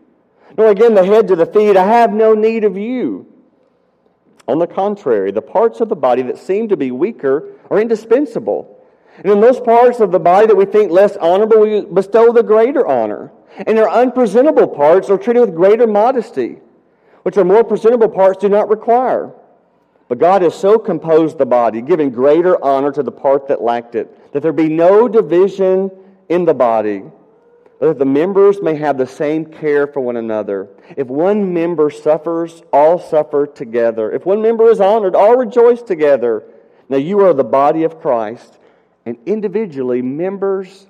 Nor 0.57 0.67
again 0.67 0.93
the 0.93 1.05
head 1.05 1.27
to 1.29 1.35
the 1.35 1.45
feet, 1.45 1.77
I 1.77 1.85
have 1.85 2.11
no 2.13 2.33
need 2.33 2.63
of 2.63 2.77
you. 2.77 3.27
On 4.47 4.59
the 4.59 4.67
contrary, 4.67 5.31
the 5.31 5.41
parts 5.41 5.79
of 5.79 5.89
the 5.89 5.95
body 5.95 6.23
that 6.23 6.37
seem 6.37 6.69
to 6.69 6.77
be 6.77 6.91
weaker 6.91 7.53
are 7.69 7.79
indispensable. 7.79 8.77
And 9.17 9.31
in 9.31 9.39
those 9.39 9.59
parts 9.59 9.99
of 9.99 10.11
the 10.11 10.19
body 10.19 10.47
that 10.47 10.55
we 10.55 10.65
think 10.65 10.91
less 10.91 11.15
honorable, 11.17 11.61
we 11.61 11.81
bestow 11.81 12.33
the 12.33 12.43
greater 12.43 12.85
honor. 12.85 13.31
And 13.57 13.77
our 13.77 13.89
unpresentable 13.89 14.67
parts 14.67 15.09
are 15.09 15.17
treated 15.17 15.41
with 15.41 15.55
greater 15.55 15.87
modesty, 15.87 16.59
which 17.23 17.37
our 17.37 17.43
more 17.43 17.63
presentable 17.63 18.09
parts 18.09 18.39
do 18.39 18.49
not 18.49 18.69
require. 18.69 19.31
But 20.07 20.17
God 20.17 20.41
has 20.41 20.55
so 20.55 20.77
composed 20.77 21.37
the 21.37 21.45
body, 21.45 21.81
giving 21.81 22.09
greater 22.09 22.61
honor 22.63 22.91
to 22.91 23.03
the 23.03 23.11
part 23.11 23.47
that 23.47 23.61
lacked 23.61 23.95
it, 23.95 24.33
that 24.33 24.41
there 24.41 24.51
be 24.51 24.69
no 24.69 25.07
division 25.07 25.91
in 26.27 26.45
the 26.45 26.53
body, 26.53 27.03
that 27.87 27.97
the 27.97 28.05
members 28.05 28.61
may 28.61 28.75
have 28.75 28.97
the 28.97 29.07
same 29.07 29.43
care 29.43 29.87
for 29.87 30.01
one 30.01 30.15
another. 30.15 30.69
If 30.95 31.07
one 31.07 31.51
member 31.51 31.89
suffers, 31.89 32.61
all 32.71 32.99
suffer 32.99 33.47
together. 33.47 34.11
If 34.11 34.23
one 34.23 34.41
member 34.41 34.69
is 34.69 34.79
honored, 34.79 35.15
all 35.15 35.35
rejoice 35.35 35.81
together. 35.81 36.43
Now 36.89 36.97
you 36.97 37.21
are 37.21 37.33
the 37.33 37.43
body 37.43 37.83
of 37.83 37.99
Christ, 37.99 38.59
and 39.05 39.17
individually 39.25 40.03
members 40.03 40.85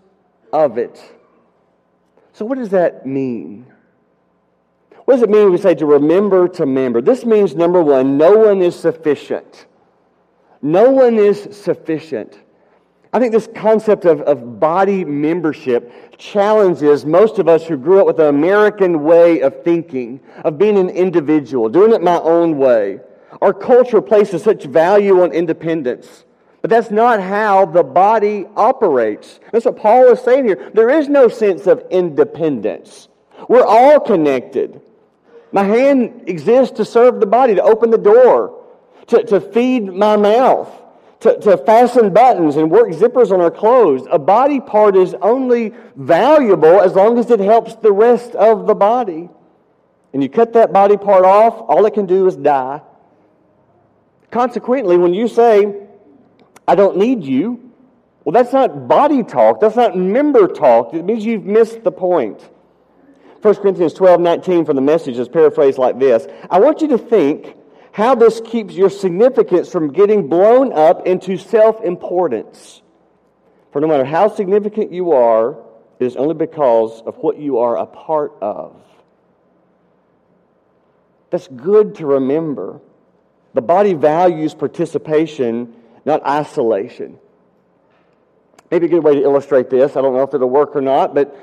of 0.51 0.77
it. 0.77 1.01
So, 2.33 2.43
what 2.43 2.57
does 2.57 2.69
that 2.69 3.05
mean? 3.05 3.71
What 5.05 5.15
does 5.15 5.24
it 5.24 5.29
mean 5.29 5.43
when 5.43 5.51
we 5.53 5.57
say 5.57 5.75
to 5.75 5.86
remember 5.86 6.50
to 6.50 6.65
member? 6.65 7.01
This 7.01 7.24
means, 7.24 7.55
number 7.55 7.81
one, 7.81 8.17
no 8.17 8.38
one 8.38 8.62
is 8.62 8.77
sufficient. 8.77 9.65
No 10.62 10.89
one 10.91 11.17
is 11.17 11.55
sufficient. 11.55 12.38
I 13.13 13.19
think 13.19 13.33
this 13.33 13.49
concept 13.55 14.05
of, 14.05 14.21
of 14.21 14.59
body 14.59 15.03
membership 15.03 16.17
challenges 16.17 17.05
most 17.05 17.39
of 17.39 17.49
us 17.49 17.65
who 17.65 17.75
grew 17.75 17.99
up 17.99 18.07
with 18.07 18.19
an 18.19 18.27
American 18.27 19.03
way 19.03 19.41
of 19.41 19.63
thinking, 19.63 20.21
of 20.45 20.57
being 20.57 20.77
an 20.77 20.89
individual, 20.89 21.67
doing 21.67 21.91
it 21.91 22.01
my 22.01 22.19
own 22.19 22.57
way. 22.57 23.01
Our 23.41 23.53
culture 23.53 24.01
places 24.01 24.43
such 24.43 24.63
value 24.63 25.23
on 25.23 25.33
independence. 25.33 26.25
But 26.61 26.69
that's 26.69 26.91
not 26.91 27.21
how 27.21 27.65
the 27.65 27.83
body 27.83 28.45
operates. 28.55 29.39
That's 29.51 29.65
what 29.65 29.77
Paul 29.77 30.11
is 30.11 30.21
saying 30.21 30.45
here. 30.45 30.71
There 30.73 30.89
is 30.89 31.09
no 31.09 31.27
sense 31.27 31.67
of 31.67 31.83
independence. 31.89 33.09
We're 33.49 33.65
all 33.65 33.99
connected. 33.99 34.79
My 35.51 35.63
hand 35.63 36.23
exists 36.27 36.77
to 36.77 36.85
serve 36.85 37.19
the 37.19 37.25
body, 37.25 37.55
to 37.55 37.63
open 37.63 37.89
the 37.89 37.97
door, 37.97 38.63
to, 39.07 39.23
to 39.23 39.41
feed 39.41 39.91
my 39.91 40.15
mouth, 40.15 40.71
to, 41.21 41.39
to 41.39 41.57
fasten 41.57 42.13
buttons 42.13 42.55
and 42.57 42.69
work 42.69 42.89
zippers 42.89 43.31
on 43.31 43.41
our 43.41 43.51
clothes. 43.51 44.07
A 44.11 44.19
body 44.19 44.59
part 44.59 44.97
is 44.97 45.15
only 45.21 45.73
valuable 45.95 46.81
as 46.81 46.93
long 46.93 47.17
as 47.17 47.29
it 47.29 47.39
helps 47.39 47.75
the 47.75 47.91
rest 47.91 48.35
of 48.35 48.67
the 48.67 48.75
body. 48.75 49.29
And 50.13 50.21
you 50.21 50.29
cut 50.29 50.53
that 50.53 50.73
body 50.73 50.97
part 50.97 51.23
off, 51.23 51.53
all 51.67 51.85
it 51.85 51.93
can 51.93 52.05
do 52.05 52.27
is 52.27 52.35
die. 52.35 52.81
Consequently, 54.31 54.97
when 54.97 55.13
you 55.13 55.27
say, 55.27 55.87
I 56.67 56.75
don't 56.75 56.97
need 56.97 57.23
you, 57.23 57.71
well, 58.23 58.33
that's 58.33 58.53
not 58.53 58.87
body 58.87 59.23
talk. 59.23 59.59
That's 59.59 59.75
not 59.75 59.95
member 59.97 60.47
talk. 60.47 60.93
It 60.93 61.05
means 61.05 61.23
you've 61.25 61.45
missed 61.45 61.83
the 61.83 61.91
point. 61.91 62.49
1 63.41 63.55
Corinthians 63.55 63.93
12 63.93 64.21
19 64.21 64.65
from 64.65 64.75
the 64.75 64.81
message 64.83 65.17
is 65.17 65.27
paraphrased 65.27 65.79
like 65.79 65.97
this 65.97 66.27
I 66.51 66.59
want 66.59 66.79
you 66.81 66.89
to 66.89 66.97
think 66.99 67.55
how 67.91 68.15
this 68.15 68.41
keeps 68.41 68.74
your 68.74 68.89
significance 68.89 69.69
from 69.69 69.91
getting 69.91 70.27
blown 70.27 70.71
up 70.74 71.05
into 71.05 71.38
self 71.38 71.83
importance. 71.83 72.81
For 73.71 73.81
no 73.81 73.88
matter 73.88 74.05
how 74.05 74.27
significant 74.29 74.91
you 74.91 75.12
are, 75.12 75.57
it 76.00 76.05
is 76.05 76.15
only 76.15 76.33
because 76.33 77.01
of 77.01 77.15
what 77.17 77.38
you 77.38 77.60
are 77.60 77.77
a 77.77 77.86
part 77.86 78.33
of. 78.41 78.75
That's 81.29 81.48
good 81.48 81.95
to 81.95 82.05
remember. 82.05 82.81
The 83.53 83.62
body 83.62 83.93
values 83.93 84.53
participation, 84.53 85.74
not 86.05 86.25
isolation. 86.25 87.17
Maybe 88.69 88.86
a 88.86 88.89
good 88.89 89.03
way 89.03 89.15
to 89.15 89.21
illustrate 89.21 89.69
this, 89.69 89.95
I 89.95 90.01
don't 90.01 90.13
know 90.13 90.24
if 90.24 90.33
it'll 90.33 90.50
work 90.50 90.75
or 90.75 90.81
not, 90.81 91.13
but 91.13 91.36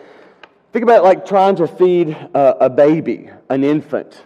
Think 0.72 0.82
about 0.82 1.02
like 1.02 1.26
trying 1.26 1.56
to 1.56 1.66
feed 1.66 2.10
a, 2.10 2.66
a 2.66 2.70
baby, 2.70 3.30
an 3.48 3.64
infant. 3.64 4.22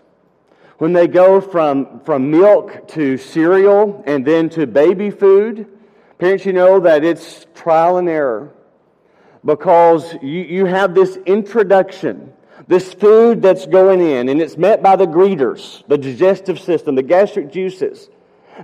When 0.83 0.93
they 0.93 1.07
go 1.07 1.41
from, 1.41 2.01
from 2.01 2.33
milk 2.33 2.89
to 2.89 3.17
cereal 3.17 4.03
and 4.05 4.27
then 4.27 4.49
to 4.49 4.67
baby 4.67 5.11
food, 5.11 5.69
parents, 6.19 6.45
you 6.45 6.53
know 6.53 6.81
that 6.81 7.05
it's 7.05 7.47
trial 7.55 7.99
and 7.99 8.09
error 8.09 8.53
because 9.45 10.13
you, 10.15 10.41
you 10.41 10.65
have 10.65 10.93
this 10.93 11.17
introduction, 11.19 12.33
this 12.67 12.93
food 12.93 13.43
that's 13.43 13.65
going 13.65 14.01
in, 14.01 14.29
and 14.29 14.43
it's 14.43 14.57
met 14.57 14.83
by 14.83 14.97
the 14.97 15.07
greeters, 15.07 15.87
the 15.87 15.97
digestive 15.97 16.59
system, 16.59 16.97
the 16.97 17.05
gastric 17.05 17.53
juices. 17.53 18.09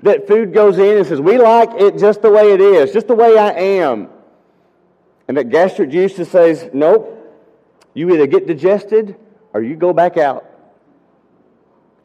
That 0.03 0.27
food 0.27 0.53
goes 0.53 0.77
in 0.77 0.99
and 0.99 1.07
says, 1.07 1.21
We 1.21 1.39
like 1.39 1.71
it 1.81 1.99
just 1.99 2.21
the 2.21 2.33
way 2.33 2.51
it 2.51 2.61
is, 2.61 2.93
just 2.93 3.07
the 3.07 3.15
way 3.15 3.39
I 3.39 3.51
am. 3.51 4.09
And 5.29 5.37
that 5.37 5.51
gastric 5.51 5.91
juices 5.91 6.29
says, 6.29 6.69
Nope, 6.73 7.15
you 7.95 8.13
either 8.13 8.27
get 8.27 8.49
digested 8.49 9.15
or 9.55 9.63
you 9.63 9.77
go 9.77 9.93
back 9.93 10.17
out. 10.17 10.48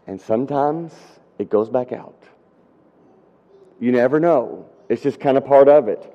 And 0.08 0.20
sometimes 0.20 0.94
it 1.40 1.50
goes 1.50 1.70
back 1.70 1.92
out. 1.92 2.22
You 3.80 3.92
never 3.92 4.20
know. 4.20 4.68
It's 4.90 5.02
just 5.02 5.20
kind 5.20 5.38
of 5.38 5.46
part 5.46 5.68
of 5.68 5.88
it. 5.88 6.10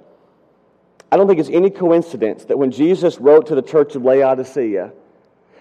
I 1.11 1.17
don't 1.17 1.27
think 1.27 1.41
it's 1.41 1.49
any 1.49 1.71
coincidence 1.71 2.45
that 2.47 2.59
when 2.59 2.71
Jesus 2.71 3.19
wrote 3.19 3.47
to 3.47 3.55
the 3.55 3.63
church 3.63 3.95
of 3.95 4.03
Laodicea, 4.03 4.93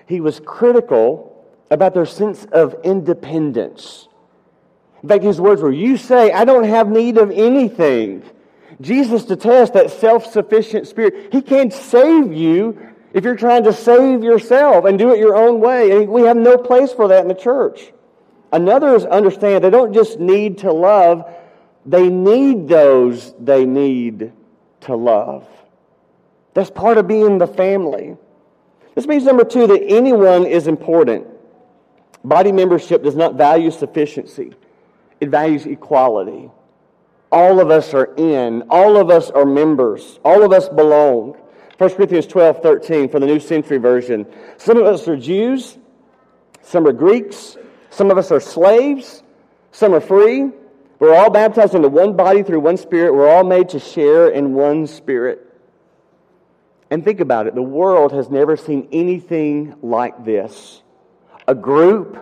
he 0.05 0.19
was 0.19 0.41
critical 0.45 1.45
about 1.71 1.93
their 1.93 2.05
sense 2.05 2.45
of 2.51 2.75
independence. 2.83 4.07
In 5.03 5.09
fact, 5.09 5.23
his 5.23 5.39
words 5.39 5.61
were, 5.61 5.71
You 5.71 5.97
say, 5.97 6.31
I 6.31 6.43
don't 6.45 6.65
have 6.65 6.89
need 6.89 7.17
of 7.17 7.31
anything. 7.31 8.23
Jesus 8.81 9.25
detests 9.25 9.71
that 9.71 9.91
self 9.91 10.25
sufficient 10.25 10.87
spirit. 10.87 11.33
He 11.33 11.41
can't 11.41 11.73
save 11.73 12.33
you 12.33 12.77
if 13.13 13.23
you're 13.23 13.35
trying 13.35 13.63
to 13.63 13.73
save 13.73 14.23
yourself 14.23 14.85
and 14.85 14.99
do 14.99 15.11
it 15.11 15.19
your 15.19 15.35
own 15.35 15.59
way, 15.59 15.91
and 15.91 16.09
we 16.09 16.23
have 16.23 16.37
no 16.37 16.57
place 16.57 16.91
for 16.91 17.07
that 17.07 17.21
in 17.21 17.27
the 17.27 17.33
church. 17.33 17.91
Another 18.51 18.95
is 18.95 19.05
understand 19.05 19.63
they 19.63 19.69
don't 19.69 19.93
just 19.93 20.19
need 20.19 20.59
to 20.59 20.71
love, 20.71 21.29
they 21.85 22.09
need 22.09 22.67
those 22.67 23.33
they 23.39 23.65
need 23.65 24.31
to 24.81 24.95
love. 24.95 25.47
That's 26.53 26.69
part 26.69 26.97
of 26.97 27.07
being 27.07 27.37
the 27.37 27.47
family. 27.47 28.17
This 28.95 29.05
means, 29.05 29.25
number 29.25 29.43
two, 29.43 29.67
that 29.67 29.83
anyone 29.83 30.45
is 30.45 30.67
important. 30.67 31.27
Body 32.23 32.51
membership 32.51 33.03
does 33.03 33.15
not 33.15 33.35
value 33.35 33.69
sufficiency, 33.71 34.53
it 35.21 35.29
values 35.29 35.65
equality. 35.65 36.49
All 37.31 37.59
of 37.59 37.69
us 37.69 37.93
are 37.93 38.13
in, 38.15 38.63
all 38.69 38.95
of 38.95 39.09
us 39.09 39.29
are 39.29 39.45
members, 39.45 40.19
all 40.23 40.43
of 40.43 40.51
us 40.53 40.69
belong. 40.69 41.35
1 41.77 41.89
Corinthians 41.91 42.25
12, 42.25 42.63
13 42.63 43.09
from 43.09 43.21
the 43.21 43.27
New 43.27 43.39
Century 43.39 43.77
Version. 43.77 44.25
Some 44.57 44.77
of 44.77 44.85
us 44.85 45.07
are 45.07 45.15
Jews, 45.15 45.77
some 46.63 46.87
are 46.87 46.93
Greeks, 46.93 47.55
some 47.89 48.11
of 48.11 48.17
us 48.17 48.31
are 48.31 48.39
slaves, 48.39 49.23
some 49.71 49.93
are 49.93 50.01
free. 50.01 50.51
We're 50.99 51.15
all 51.15 51.29
baptized 51.29 51.75
into 51.75 51.89
one 51.89 52.15
body 52.15 52.43
through 52.43 52.61
one 52.61 52.77
spirit. 52.77 53.13
We're 53.13 53.29
all 53.29 53.43
made 53.43 53.69
to 53.69 53.79
share 53.79 54.29
in 54.29 54.53
one 54.53 54.87
spirit. 54.87 55.43
And 56.89 57.03
think 57.03 57.19
about 57.19 57.47
it 57.47 57.55
the 57.55 57.61
world 57.61 58.11
has 58.13 58.29
never 58.29 58.57
seen 58.57 58.87
anything 58.91 59.75
like 59.81 60.25
this. 60.25 60.81
A 61.47 61.55
group, 61.55 62.17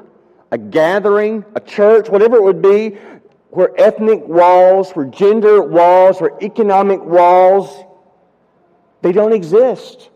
a 0.51 0.57
gathering, 0.57 1.45
a 1.55 1.59
church, 1.59 2.09
whatever 2.09 2.35
it 2.37 2.43
would 2.43 2.61
be, 2.61 2.97
where 3.49 3.71
ethnic 3.79 4.27
walls, 4.27 4.91
where 4.91 5.05
gender 5.05 5.61
walls, 5.61 6.19
where 6.19 6.31
economic 6.41 7.01
walls, 7.01 7.83
they 9.01 9.11
don't 9.11 9.33
exist. 9.33 10.09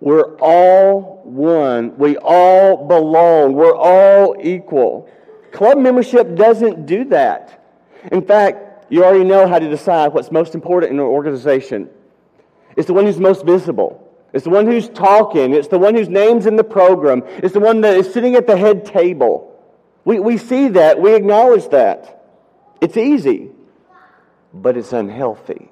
We're 0.00 0.36
all 0.36 1.22
one. 1.24 1.96
We 1.98 2.16
all 2.18 2.86
belong. 2.86 3.54
We're 3.54 3.74
all 3.74 4.36
equal. 4.40 5.10
Club 5.52 5.78
membership 5.78 6.36
doesn't 6.36 6.86
do 6.86 7.04
that. 7.06 7.64
In 8.12 8.22
fact, 8.22 8.92
you 8.92 9.04
already 9.04 9.24
know 9.24 9.46
how 9.46 9.58
to 9.58 9.68
decide 9.68 10.12
what's 10.12 10.30
most 10.30 10.54
important 10.54 10.92
in 10.92 10.98
an 10.98 11.04
organization. 11.04 11.90
It's 12.76 12.86
the 12.86 12.94
one 12.94 13.06
who's 13.06 13.18
most 13.18 13.44
visible. 13.44 14.04
It's 14.32 14.44
the 14.44 14.50
one 14.50 14.66
who's 14.66 14.88
talking. 14.88 15.52
It's 15.52 15.68
the 15.68 15.78
one 15.78 15.94
whose 15.94 16.08
name's 16.08 16.46
in 16.46 16.56
the 16.56 16.64
program. 16.64 17.22
It's 17.26 17.54
the 17.54 17.60
one 17.60 17.80
that 17.80 17.96
is 17.96 18.12
sitting 18.12 18.34
at 18.34 18.46
the 18.46 18.56
head 18.56 18.84
table. 18.84 19.44
We, 20.04 20.20
we 20.20 20.38
see 20.38 20.68
that. 20.68 21.00
We 21.00 21.14
acknowledge 21.14 21.68
that. 21.70 22.24
It's 22.80 22.96
easy, 22.96 23.50
but 24.54 24.76
it's 24.76 24.92
unhealthy. 24.92 25.70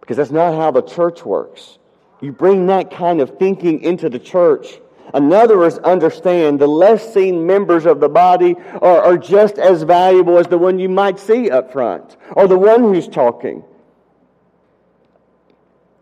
Because 0.00 0.16
that's 0.16 0.30
not 0.30 0.54
how 0.54 0.70
the 0.70 0.82
church 0.82 1.24
works. 1.24 1.77
You 2.20 2.32
bring 2.32 2.66
that 2.66 2.90
kind 2.90 3.20
of 3.20 3.38
thinking 3.38 3.82
into 3.82 4.08
the 4.08 4.18
church. 4.18 4.80
Another 5.14 5.64
is 5.64 5.78
understand 5.78 6.58
the 6.58 6.66
less 6.66 7.14
seen 7.14 7.46
members 7.46 7.86
of 7.86 8.00
the 8.00 8.08
body 8.08 8.56
are, 8.82 9.02
are 9.02 9.18
just 9.18 9.58
as 9.58 9.82
valuable 9.82 10.36
as 10.38 10.46
the 10.46 10.58
one 10.58 10.78
you 10.78 10.88
might 10.88 11.18
see 11.18 11.50
up 11.50 11.72
front 11.72 12.16
or 12.32 12.46
the 12.46 12.58
one 12.58 12.82
who's 12.82 13.08
talking. 13.08 13.64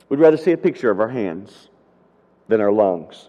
We'd 0.09 0.21
rather 0.21 0.37
see 0.37 0.53
a 0.53 0.57
picture 0.57 0.91
of 0.91 1.01
our 1.01 1.09
hands 1.09 1.69
than 2.49 2.61
our 2.61 2.73
lungs. 2.73 3.29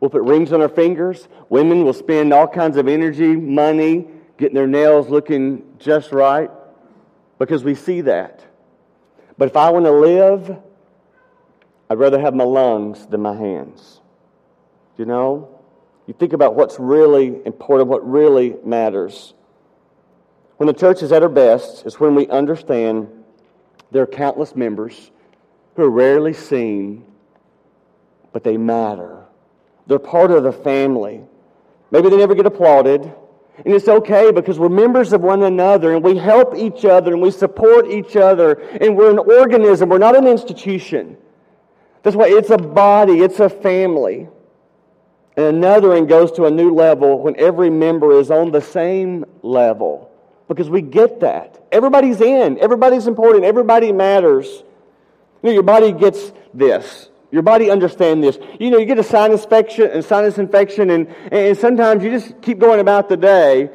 We'll 0.00 0.10
put 0.10 0.22
rings 0.22 0.52
on 0.52 0.60
our 0.60 0.68
fingers. 0.68 1.28
Women 1.48 1.84
will 1.84 1.92
spend 1.92 2.32
all 2.32 2.46
kinds 2.46 2.76
of 2.76 2.88
energy, 2.88 3.34
money, 3.36 4.06
getting 4.36 4.54
their 4.54 4.66
nails 4.66 5.08
looking 5.08 5.64
just 5.78 6.12
right 6.12 6.50
because 7.38 7.64
we 7.64 7.74
see 7.74 8.02
that. 8.02 8.44
But 9.38 9.48
if 9.48 9.56
I 9.56 9.70
want 9.70 9.86
to 9.86 9.92
live, 9.92 10.58
I'd 11.94 12.00
rather 12.00 12.20
have 12.20 12.34
my 12.34 12.42
lungs 12.42 13.06
than 13.06 13.22
my 13.22 13.36
hands. 13.36 14.00
You 14.96 15.04
know? 15.04 15.60
You 16.08 16.14
think 16.14 16.32
about 16.32 16.56
what's 16.56 16.80
really 16.80 17.40
important, 17.46 17.88
what 17.88 18.04
really 18.04 18.56
matters. 18.64 19.32
When 20.56 20.66
the 20.66 20.72
church 20.72 21.04
is 21.04 21.12
at 21.12 21.22
her 21.22 21.28
best 21.28 21.86
is 21.86 22.00
when 22.00 22.16
we 22.16 22.26
understand 22.26 23.06
there 23.92 24.02
are 24.02 24.08
countless 24.08 24.56
members 24.56 25.12
who 25.76 25.84
are 25.84 25.88
rarely 25.88 26.32
seen, 26.32 27.04
but 28.32 28.42
they 28.42 28.56
matter. 28.56 29.26
They're 29.86 30.00
part 30.00 30.32
of 30.32 30.42
the 30.42 30.52
family. 30.52 31.22
Maybe 31.92 32.08
they 32.08 32.16
never 32.16 32.34
get 32.34 32.44
applauded. 32.44 33.02
And 33.02 33.72
it's 33.72 33.86
okay 33.86 34.32
because 34.32 34.58
we're 34.58 34.68
members 34.68 35.12
of 35.12 35.20
one 35.20 35.44
another 35.44 35.94
and 35.94 36.02
we 36.02 36.16
help 36.16 36.56
each 36.56 36.84
other 36.84 37.12
and 37.12 37.22
we 37.22 37.30
support 37.30 37.86
each 37.86 38.16
other 38.16 38.54
and 38.80 38.96
we're 38.96 39.12
an 39.12 39.18
organism. 39.18 39.90
We're 39.90 39.98
not 39.98 40.16
an 40.16 40.26
institution. 40.26 41.18
That's 42.04 42.14
why 42.14 42.28
it's 42.28 42.50
a 42.50 42.58
body, 42.58 43.20
it's 43.20 43.40
a 43.40 43.48
family. 43.48 44.28
And 45.36 45.46
another 45.46 45.88
one 45.88 46.06
goes 46.06 46.30
to 46.32 46.44
a 46.44 46.50
new 46.50 46.72
level 46.72 47.18
when 47.20 47.34
every 47.40 47.70
member 47.70 48.12
is 48.12 48.30
on 48.30 48.52
the 48.52 48.60
same 48.60 49.24
level 49.42 50.10
because 50.46 50.68
we 50.68 50.82
get 50.82 51.20
that. 51.20 51.64
Everybody's 51.72 52.20
in, 52.20 52.58
everybody's 52.60 53.06
important, 53.06 53.44
everybody 53.44 53.90
matters. 53.90 54.46
You 55.42 55.48
know, 55.48 55.50
your 55.52 55.62
body 55.62 55.92
gets 55.92 56.30
this. 56.52 57.08
Your 57.32 57.42
body 57.42 57.70
understands 57.70 58.24
this. 58.24 58.38
You 58.60 58.70
know, 58.70 58.78
you 58.78 58.84
get 58.84 58.98
a 58.98 59.02
sinus 59.02 59.42
infection, 59.42 59.90
a 59.90 60.02
sinus 60.02 60.36
infection, 60.36 60.90
and, 60.90 61.08
and 61.32 61.56
sometimes 61.56 62.04
you 62.04 62.10
just 62.10 62.40
keep 62.42 62.58
going 62.58 62.80
about 62.80 63.08
the 63.08 63.16
day, 63.16 63.70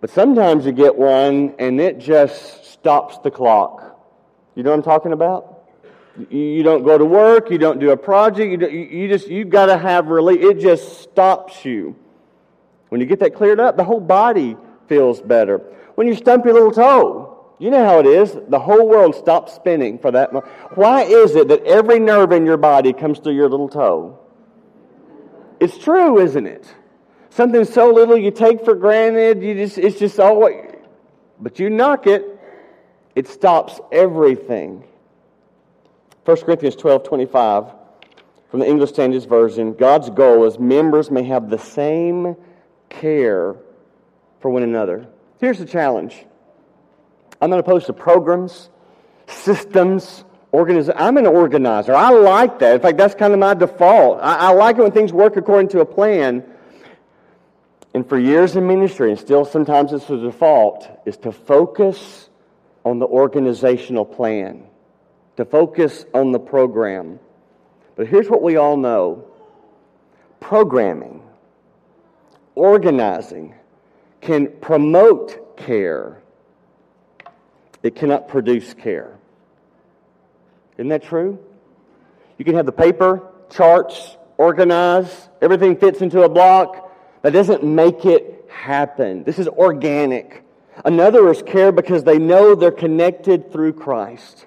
but 0.00 0.10
sometimes 0.10 0.64
you 0.64 0.72
get 0.72 0.96
one 0.96 1.54
and 1.58 1.80
it 1.80 1.98
just 1.98 2.64
stops 2.72 3.18
the 3.18 3.32
clock. 3.32 4.00
You 4.54 4.62
know 4.62 4.70
what 4.70 4.76
I'm 4.76 4.82
talking 4.84 5.12
about? 5.12 5.57
You 6.30 6.62
don't 6.62 6.84
go 6.84 6.98
to 6.98 7.04
work. 7.04 7.50
You 7.50 7.58
don't 7.58 7.78
do 7.78 7.90
a 7.90 7.96
project. 7.96 8.62
You, 8.62 8.68
you 8.68 9.08
just 9.08 9.28
you've 9.28 9.50
got 9.50 9.66
to 9.66 9.78
have 9.78 10.08
relief. 10.08 10.40
It 10.40 10.58
just 10.58 11.02
stops 11.02 11.64
you. 11.64 11.96
When 12.88 13.00
you 13.00 13.06
get 13.06 13.20
that 13.20 13.34
cleared 13.34 13.60
up, 13.60 13.76
the 13.76 13.84
whole 13.84 14.00
body 14.00 14.56
feels 14.88 15.20
better. 15.20 15.58
When 15.94 16.06
you 16.06 16.14
stump 16.14 16.44
your 16.44 16.54
little 16.54 16.72
toe, 16.72 17.54
you 17.58 17.70
know 17.70 17.84
how 17.84 17.98
it 17.98 18.06
is. 18.06 18.36
The 18.48 18.58
whole 18.58 18.88
world 18.88 19.14
stops 19.14 19.52
spinning 19.52 19.98
for 19.98 20.10
that. 20.12 20.30
Why 20.76 21.02
is 21.02 21.34
it 21.34 21.48
that 21.48 21.64
every 21.64 21.98
nerve 21.98 22.32
in 22.32 22.46
your 22.46 22.56
body 22.56 22.92
comes 22.92 23.18
through 23.18 23.34
your 23.34 23.48
little 23.48 23.68
toe? 23.68 24.18
It's 25.60 25.76
true, 25.76 26.20
isn't 26.20 26.46
it? 26.46 26.72
Something 27.30 27.64
so 27.64 27.92
little 27.92 28.16
you 28.16 28.30
take 28.30 28.64
for 28.64 28.74
granted. 28.74 29.42
You 29.42 29.54
just 29.54 29.78
it's 29.78 29.98
just 29.98 30.18
always. 30.18 30.72
But 31.40 31.58
you 31.58 31.70
knock 31.70 32.06
it, 32.06 32.24
it 33.14 33.28
stops 33.28 33.80
everything. 33.92 34.84
1 36.28 36.36
Corinthians 36.42 36.76
12 36.76 37.04
25 37.04 37.64
from 38.50 38.60
the 38.60 38.66
English 38.68 38.90
Standard 38.90 39.24
Version 39.24 39.72
God's 39.72 40.10
goal 40.10 40.44
is 40.44 40.58
members 40.58 41.10
may 41.10 41.22
have 41.22 41.48
the 41.48 41.58
same 41.58 42.36
care 42.90 43.56
for 44.40 44.50
one 44.50 44.62
another. 44.62 45.06
Here's 45.40 45.58
the 45.58 45.64
challenge 45.64 46.26
I'm 47.40 47.48
not 47.48 47.60
opposed 47.60 47.86
to 47.86 47.94
programs, 47.94 48.68
systems, 49.26 50.22
organization. 50.52 51.00
I'm 51.00 51.16
an 51.16 51.26
organizer. 51.26 51.94
I 51.94 52.10
like 52.10 52.58
that. 52.58 52.74
In 52.74 52.82
fact, 52.82 52.98
that's 52.98 53.14
kind 53.14 53.32
of 53.32 53.38
my 53.38 53.54
default. 53.54 54.18
I, 54.20 54.34
I 54.34 54.50
like 54.50 54.76
it 54.76 54.82
when 54.82 54.92
things 54.92 55.14
work 55.14 55.38
according 55.38 55.68
to 55.68 55.80
a 55.80 55.86
plan. 55.86 56.44
And 57.94 58.06
for 58.06 58.18
years 58.18 58.54
in 58.54 58.66
ministry, 58.66 59.08
and 59.08 59.18
still 59.18 59.46
sometimes 59.46 59.94
it's 59.94 60.04
the 60.04 60.18
default, 60.18 60.90
is 61.06 61.16
to 61.18 61.32
focus 61.32 62.28
on 62.84 62.98
the 62.98 63.06
organizational 63.06 64.04
plan 64.04 64.68
to 65.38 65.44
focus 65.44 66.04
on 66.12 66.32
the 66.32 66.38
program. 66.40 67.20
But 67.94 68.08
here's 68.08 68.28
what 68.28 68.42
we 68.42 68.56
all 68.56 68.76
know 68.76 69.24
programming, 70.40 71.22
organizing 72.56 73.54
can 74.20 74.48
promote 74.60 75.56
care, 75.56 76.20
it 77.84 77.94
cannot 77.94 78.26
produce 78.26 78.74
care. 78.74 79.16
Isn't 80.76 80.88
that 80.88 81.04
true? 81.04 81.38
You 82.36 82.44
can 82.44 82.56
have 82.56 82.66
the 82.66 82.72
paper, 82.72 83.22
charts, 83.48 84.16
organize, 84.38 85.28
everything 85.40 85.76
fits 85.76 86.00
into 86.00 86.22
a 86.22 86.28
block. 86.28 86.92
That 87.22 87.32
doesn't 87.32 87.62
make 87.62 88.04
it 88.04 88.44
happen. 88.50 89.22
This 89.22 89.38
is 89.38 89.46
organic. 89.46 90.42
Another 90.84 91.30
is 91.30 91.42
care 91.42 91.70
because 91.70 92.02
they 92.02 92.18
know 92.18 92.56
they're 92.56 92.72
connected 92.72 93.52
through 93.52 93.74
Christ 93.74 94.46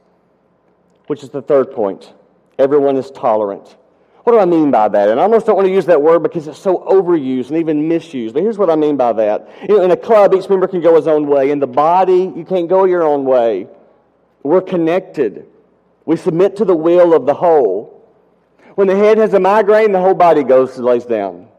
which 1.12 1.24
is 1.24 1.30
the 1.30 1.42
third 1.42 1.74
point. 1.74 2.14
Everyone 2.58 2.96
is 2.96 3.12
tolerant. 3.12 3.76
What 4.24 4.32
do 4.32 4.40
I 4.40 4.46
mean 4.46 4.72
by 4.72 4.88
that? 4.88 5.10
And 5.10 5.20
I 5.20 5.24
almost 5.24 5.46
don't 5.46 5.58
want 5.58 5.68
to 5.68 5.74
use 5.74 5.86
that 5.88 6.02
word 6.02 6.24
because 6.24 6.48
it's 6.48 6.58
so 6.58 6.78
overused 6.90 7.50
and 7.50 7.58
even 7.58 7.90
misused. 7.90 8.34
But 8.34 8.44
here's 8.44 8.58
what 8.58 8.70
I 8.70 8.78
mean 8.78 8.96
by 8.96 9.12
that. 9.12 9.50
You 9.68 9.76
know, 9.76 9.84
in 9.84 9.92
a 9.92 9.98
club, 9.98 10.34
each 10.34 10.48
member 10.48 10.70
can 10.70 10.80
go 10.80 10.96
his 10.96 11.08
own 11.08 11.28
way. 11.28 11.52
In 11.52 11.60
the 11.60 11.68
body, 11.68 12.32
you 12.34 12.46
can't 12.48 12.70
go 12.70 12.86
your 12.86 13.04
own 13.04 13.26
way. 13.26 13.68
We're 14.42 14.62
connected. 14.62 15.48
We 16.06 16.16
submit 16.16 16.56
to 16.56 16.64
the 16.64 16.78
will 16.78 17.14
of 17.14 17.26
the 17.26 17.34
whole. 17.34 18.10
When 18.76 18.88
the 18.88 18.96
head 18.96 19.18
has 19.18 19.34
a 19.34 19.40
migraine, 19.42 19.92
the 19.92 20.00
whole 20.00 20.14
body 20.14 20.46
goes 20.46 20.78
and 20.78 20.86
lays 20.86 21.04
down. 21.04 21.50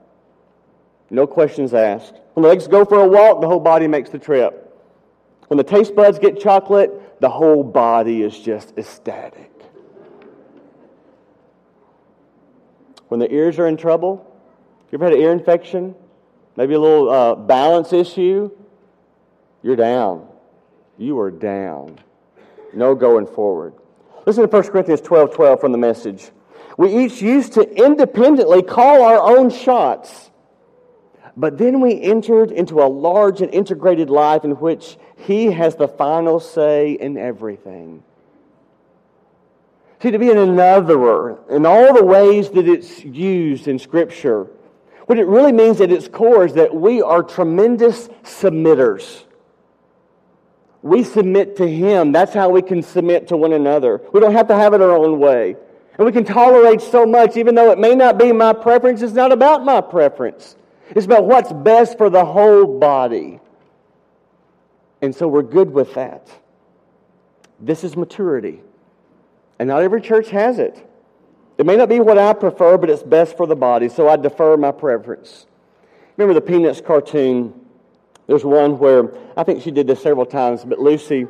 No 1.10 1.26
questions 1.26 1.74
asked. 1.74 2.14
When 2.32 2.42
the 2.42 2.48
legs 2.48 2.68
go 2.68 2.86
for 2.86 3.00
a 3.00 3.06
walk, 3.06 3.42
the 3.42 3.48
whole 3.48 3.60
body 3.60 3.86
makes 3.86 4.08
the 4.08 4.18
trip. 4.18 4.74
When 5.48 5.58
the 5.58 5.64
taste 5.64 5.94
buds 5.94 6.18
get 6.18 6.40
chocolate, 6.40 6.90
the 7.22 7.30
whole 7.30 7.62
body 7.62 8.20
is 8.20 8.36
just 8.36 8.76
ecstatic. 8.76 9.52
When 13.06 13.20
the 13.20 13.32
ears 13.32 13.60
are 13.60 13.68
in 13.68 13.76
trouble, 13.76 14.26
you 14.90 14.96
ever 14.96 15.04
had 15.04 15.14
an 15.14 15.20
ear 15.20 15.30
infection? 15.30 15.94
Maybe 16.56 16.74
a 16.74 16.80
little 16.80 17.08
uh, 17.08 17.34
balance 17.36 17.92
issue? 17.92 18.50
You're 19.62 19.76
down. 19.76 20.26
You 20.98 21.20
are 21.20 21.30
down. 21.30 22.00
No 22.74 22.96
going 22.96 23.28
forward. 23.28 23.74
Listen 24.26 24.42
to 24.42 24.48
1 24.48 24.62
Corinthians 24.72 25.00
12 25.00 25.32
12 25.32 25.60
from 25.60 25.70
the 25.70 25.78
message. 25.78 26.32
We 26.76 27.04
each 27.04 27.22
used 27.22 27.52
to 27.52 27.62
independently 27.62 28.64
call 28.64 29.04
our 29.04 29.38
own 29.38 29.50
shots. 29.50 30.32
But 31.36 31.56
then 31.56 31.80
we 31.80 32.02
entered 32.02 32.50
into 32.50 32.82
a 32.82 32.88
large 32.88 33.42
and 33.42 33.54
integrated 33.54 34.10
life 34.10 34.44
in 34.44 34.52
which 34.52 34.98
He 35.22 35.46
has 35.52 35.76
the 35.76 35.88
final 35.88 36.40
say 36.40 36.92
in 36.92 37.16
everything. 37.16 38.02
See, 40.02 40.10
to 40.10 40.18
be 40.18 40.30
an 40.30 40.36
anotherer 40.36 41.48
in 41.48 41.64
all 41.64 41.94
the 41.94 42.04
ways 42.04 42.50
that 42.50 42.66
it's 42.66 43.04
used 43.04 43.68
in 43.68 43.78
Scripture, 43.78 44.48
what 45.06 45.18
it 45.18 45.26
really 45.26 45.52
means 45.52 45.80
at 45.80 45.92
its 45.92 46.08
core 46.08 46.44
is 46.44 46.54
that 46.54 46.74
we 46.74 47.02
are 47.02 47.22
tremendous 47.22 48.08
submitters. 48.24 49.22
We 50.82 51.04
submit 51.04 51.56
to 51.58 51.68
Him. 51.68 52.10
That's 52.10 52.34
how 52.34 52.48
we 52.48 52.62
can 52.62 52.82
submit 52.82 53.28
to 53.28 53.36
one 53.36 53.52
another. 53.52 54.00
We 54.12 54.18
don't 54.18 54.32
have 54.32 54.48
to 54.48 54.56
have 54.56 54.74
it 54.74 54.80
our 54.80 54.96
own 54.96 55.20
way. 55.20 55.54
And 55.98 56.04
we 56.04 56.10
can 56.10 56.24
tolerate 56.24 56.80
so 56.80 57.06
much, 57.06 57.36
even 57.36 57.54
though 57.54 57.70
it 57.70 57.78
may 57.78 57.94
not 57.94 58.18
be 58.18 58.32
my 58.32 58.52
preference. 58.52 59.02
It's 59.02 59.12
not 59.12 59.30
about 59.30 59.64
my 59.64 59.80
preference. 59.80 60.56
It's 60.90 61.06
about 61.06 61.26
what's 61.26 61.52
best 61.52 61.96
for 61.96 62.10
the 62.10 62.24
whole 62.24 62.78
body. 62.78 63.38
And 65.02 65.14
so 65.14 65.26
we're 65.26 65.42
good 65.42 65.70
with 65.70 65.94
that. 65.94 66.28
This 67.60 67.84
is 67.84 67.96
maturity. 67.96 68.62
And 69.58 69.68
not 69.68 69.82
every 69.82 70.00
church 70.00 70.30
has 70.30 70.58
it. 70.58 70.88
It 71.58 71.66
may 71.66 71.76
not 71.76 71.88
be 71.88 72.00
what 72.00 72.18
I 72.18 72.32
prefer, 72.32 72.78
but 72.78 72.88
it's 72.88 73.02
best 73.02 73.36
for 73.36 73.46
the 73.46 73.56
body, 73.56 73.88
so 73.88 74.08
I 74.08 74.16
defer 74.16 74.56
my 74.56 74.72
preference. 74.72 75.46
Remember 76.16 76.34
the 76.34 76.40
Peanuts 76.40 76.80
cartoon? 76.80 77.52
There's 78.26 78.44
one 78.44 78.78
where 78.78 79.12
I 79.36 79.42
think 79.44 79.62
she 79.62 79.70
did 79.70 79.86
this 79.86 80.02
several 80.02 80.24
times, 80.24 80.64
but 80.64 80.78
Lucy, 80.78 81.26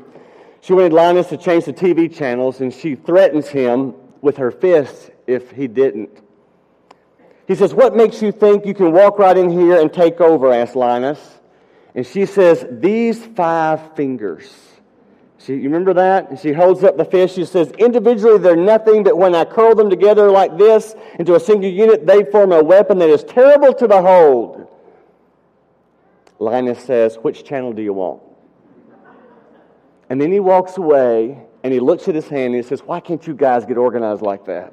she 0.60 0.72
wanted 0.72 0.92
Linus 0.92 1.28
to 1.28 1.36
change 1.36 1.64
the 1.64 1.72
TV 1.72 2.14
channels, 2.14 2.60
and 2.60 2.72
she 2.72 2.94
threatens 2.94 3.48
him 3.48 3.94
with 4.20 4.36
her 4.36 4.50
fist 4.50 5.10
if 5.26 5.50
he 5.50 5.66
didn't. 5.66 6.22
He 7.48 7.54
says, 7.54 7.74
What 7.74 7.96
makes 7.96 8.22
you 8.22 8.32
think 8.32 8.64
you 8.64 8.74
can 8.74 8.92
walk 8.92 9.18
right 9.18 9.36
in 9.36 9.50
here 9.50 9.80
and 9.80 9.92
take 9.92 10.20
over? 10.20 10.52
asked 10.52 10.76
Linus. 10.76 11.38
And 11.94 12.06
she 12.06 12.26
says, 12.26 12.66
These 12.70 13.24
five 13.24 13.94
fingers. 13.94 14.50
She, 15.38 15.54
you 15.54 15.64
remember 15.64 15.92
that? 15.94 16.30
And 16.30 16.38
she 16.38 16.52
holds 16.52 16.84
up 16.84 16.96
the 16.96 17.04
fish. 17.04 17.34
She 17.34 17.44
says, 17.44 17.70
Individually, 17.72 18.38
they're 18.38 18.56
nothing, 18.56 19.02
but 19.02 19.16
when 19.16 19.34
I 19.34 19.44
curl 19.44 19.74
them 19.74 19.90
together 19.90 20.30
like 20.30 20.56
this 20.56 20.94
into 21.18 21.34
a 21.34 21.40
single 21.40 21.70
unit, 21.70 22.06
they 22.06 22.24
form 22.24 22.52
a 22.52 22.62
weapon 22.62 22.98
that 22.98 23.10
is 23.10 23.24
terrible 23.24 23.74
to 23.74 23.88
behold. 23.88 24.68
Linus 26.38 26.82
says, 26.84 27.16
Which 27.16 27.44
channel 27.44 27.72
do 27.72 27.82
you 27.82 27.92
want? 27.92 28.22
And 30.08 30.20
then 30.20 30.30
he 30.30 30.40
walks 30.40 30.76
away 30.76 31.38
and 31.62 31.72
he 31.72 31.80
looks 31.80 32.08
at 32.08 32.14
his 32.14 32.28
hand 32.28 32.54
and 32.54 32.62
he 32.62 32.62
says, 32.62 32.80
Why 32.80 33.00
can't 33.00 33.26
you 33.26 33.34
guys 33.34 33.64
get 33.64 33.76
organized 33.76 34.22
like 34.22 34.46
that? 34.46 34.72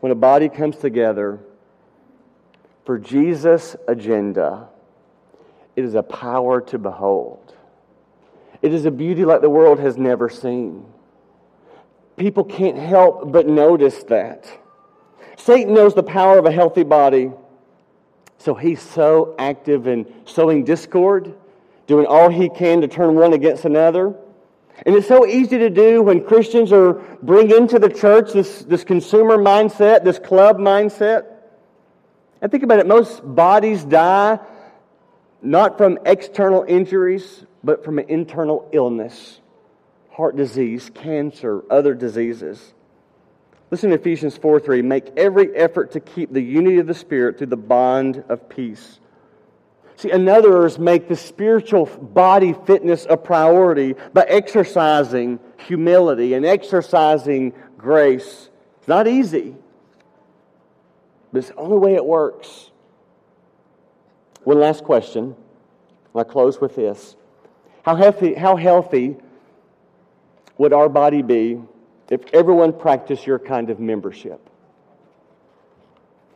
When 0.00 0.10
a 0.10 0.16
body 0.16 0.48
comes 0.48 0.76
together 0.76 1.40
for 2.84 2.98
Jesus' 2.98 3.76
agenda, 3.86 4.68
it 5.76 5.84
is 5.84 5.94
a 5.94 6.02
power 6.02 6.60
to 6.62 6.78
behold. 6.78 7.54
It 8.60 8.72
is 8.72 8.84
a 8.84 8.90
beauty 8.90 9.24
like 9.24 9.40
the 9.40 9.50
world 9.50 9.78
has 9.80 9.96
never 9.96 10.28
seen. 10.28 10.84
People 12.16 12.44
can't 12.44 12.78
help 12.78 13.32
but 13.32 13.46
notice 13.46 14.02
that. 14.04 14.48
Satan 15.36 15.74
knows 15.74 15.94
the 15.94 16.02
power 16.02 16.38
of 16.38 16.46
a 16.46 16.52
healthy 16.52 16.82
body, 16.84 17.32
so 18.38 18.54
he's 18.54 18.80
so 18.80 19.34
active 19.38 19.86
in 19.86 20.12
sowing 20.24 20.64
discord, 20.64 21.34
doing 21.86 22.06
all 22.06 22.28
he 22.28 22.48
can 22.48 22.80
to 22.80 22.88
turn 22.88 23.14
one 23.14 23.32
against 23.32 23.64
another. 23.64 24.14
And 24.84 24.94
it's 24.94 25.06
so 25.06 25.26
easy 25.26 25.58
to 25.58 25.70
do 25.70 26.02
when 26.02 26.24
Christians 26.24 26.72
are 26.72 26.94
bring 27.22 27.50
into 27.50 27.78
the 27.78 27.88
church 27.88 28.32
this, 28.32 28.62
this 28.64 28.84
consumer 28.84 29.36
mindset, 29.36 30.04
this 30.04 30.18
club 30.18 30.58
mindset. 30.58 31.31
And 32.42 32.50
think 32.50 32.64
about 32.64 32.80
it, 32.80 32.86
most 32.86 33.22
bodies 33.24 33.84
die 33.84 34.38
not 35.40 35.78
from 35.78 35.98
external 36.04 36.64
injuries, 36.68 37.44
but 37.64 37.84
from 37.84 37.98
an 37.98 38.08
internal 38.08 38.68
illness 38.72 39.40
heart 40.10 40.36
disease, 40.36 40.90
cancer, 40.94 41.62
other 41.70 41.94
diseases. 41.94 42.74
Listen 43.70 43.88
to 43.90 43.96
Ephesians 43.96 44.36
4 44.36 44.60
3. 44.60 44.82
Make 44.82 45.10
every 45.16 45.56
effort 45.56 45.92
to 45.92 46.00
keep 46.00 46.32
the 46.32 46.42
unity 46.42 46.78
of 46.78 46.86
the 46.86 46.94
Spirit 46.94 47.38
through 47.38 47.46
the 47.46 47.56
bond 47.56 48.22
of 48.28 48.48
peace. 48.48 49.00
See, 49.96 50.10
another's 50.10 50.78
make 50.78 51.08
the 51.08 51.16
spiritual 51.16 51.86
body 51.86 52.54
fitness 52.66 53.06
a 53.08 53.16
priority 53.16 53.94
by 54.12 54.26
exercising 54.28 55.40
humility 55.66 56.34
and 56.34 56.44
exercising 56.44 57.54
grace. 57.78 58.50
It's 58.78 58.88
not 58.88 59.08
easy, 59.08 59.54
but 61.32 61.38
it's 61.38 61.48
the 61.48 61.56
only 61.56 61.78
way 61.78 61.94
it 61.94 62.04
works. 62.04 62.70
One 64.44 64.60
last 64.60 64.84
question. 64.84 65.34
I'll 66.14 66.24
close 66.24 66.60
with 66.60 66.76
this. 66.76 67.16
How 67.84 67.96
healthy, 67.96 68.34
how 68.34 68.56
healthy 68.56 69.16
would 70.58 70.72
our 70.72 70.88
body 70.88 71.22
be 71.22 71.60
if 72.10 72.20
everyone 72.34 72.72
practiced 72.72 73.26
your 73.26 73.38
kind 73.38 73.70
of 73.70 73.80
membership? 73.80 74.40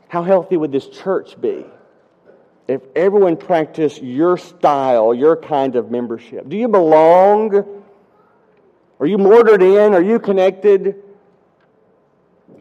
How 0.08 0.22
healthy 0.22 0.56
would 0.56 0.72
this 0.72 0.88
church 0.88 1.38
be 1.40 1.66
if 2.68 2.80
everyone 2.96 3.36
practiced 3.36 4.02
your 4.02 4.38
style, 4.38 5.12
your 5.12 5.36
kind 5.36 5.76
of 5.76 5.90
membership? 5.90 6.48
Do 6.48 6.56
you 6.56 6.68
belong? 6.68 7.82
Are 8.98 9.06
you 9.06 9.18
mortared 9.18 9.62
in? 9.62 9.94
Are 9.94 10.02
you 10.02 10.18
connected? 10.18 11.02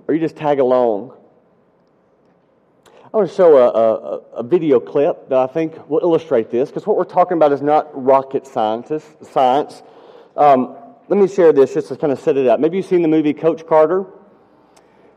Or 0.07 0.13
you 0.13 0.19
just 0.19 0.35
tag 0.35 0.59
along? 0.59 1.13
I 3.15 3.19
want 3.19 3.29
to 3.29 3.35
show 3.37 3.55
a, 3.55 3.69
a, 3.69 4.17
a, 4.39 4.43
video 4.43 4.77
clip 4.77 5.29
that 5.29 5.39
I 5.39 5.47
think 5.47 5.89
will 5.89 6.01
illustrate 6.01 6.51
this 6.51 6.67
because 6.67 6.85
what 6.85 6.97
we're 6.97 7.05
talking 7.05 7.37
about 7.37 7.53
is 7.53 7.61
not 7.61 7.87
rocket 7.93 8.45
scientists, 8.45 9.31
science. 9.31 9.83
Um, 10.35 10.75
let 11.07 11.17
me 11.17 11.25
share 11.29 11.53
this 11.53 11.75
just 11.75 11.87
to 11.87 11.95
kind 11.95 12.11
of 12.11 12.19
set 12.19 12.35
it 12.35 12.45
up. 12.45 12.59
Maybe 12.59 12.75
you've 12.75 12.87
seen 12.87 13.01
the 13.01 13.07
movie 13.07 13.31
Coach 13.33 13.65
Carter. 13.65 14.05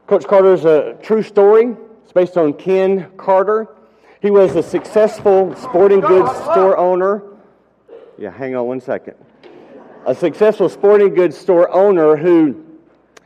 Coach 0.06 0.28
Carter 0.28 0.54
is 0.54 0.64
a 0.64 0.96
true 1.02 1.24
story. 1.24 1.76
It's 2.04 2.12
based 2.12 2.36
on 2.36 2.52
Ken 2.52 3.10
Carter. 3.16 3.66
He 4.22 4.30
was 4.30 4.54
a 4.54 4.62
successful 4.62 5.56
sporting 5.56 5.98
goods 5.98 6.30
store 6.42 6.78
owner. 6.78 7.24
Yeah, 8.16 8.30
hang 8.30 8.54
on 8.54 8.68
one 8.68 8.80
second. 8.80 9.16
A 10.06 10.14
successful 10.14 10.68
sporting 10.68 11.14
goods 11.14 11.36
store 11.36 11.68
owner 11.74 12.16
who 12.16 12.64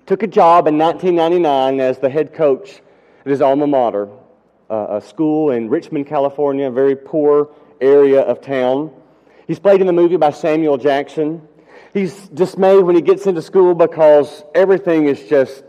took 0.06 0.22
a 0.22 0.26
job 0.26 0.66
in 0.66 0.78
1999 0.78 1.78
as 1.78 1.98
the 1.98 2.08
head 2.08 2.32
coach 2.32 2.80
at 3.20 3.30
his 3.30 3.42
alma 3.42 3.66
mater, 3.66 4.08
a 4.72 5.00
school 5.00 5.50
in 5.50 5.68
Richmond, 5.68 6.06
California, 6.06 6.68
a 6.68 6.70
very 6.70 6.96
poor 6.96 7.50
area 7.80 8.20
of 8.20 8.40
town. 8.40 8.90
He's 9.46 9.58
played 9.58 9.80
in 9.80 9.86
the 9.86 9.92
movie 9.92 10.16
by 10.16 10.30
Samuel 10.30 10.78
Jackson. 10.78 11.46
He's 11.92 12.28
dismayed 12.28 12.84
when 12.84 12.96
he 12.96 13.02
gets 13.02 13.26
into 13.26 13.42
school 13.42 13.74
because 13.74 14.44
everything 14.54 15.06
is 15.06 15.22
just 15.24 15.62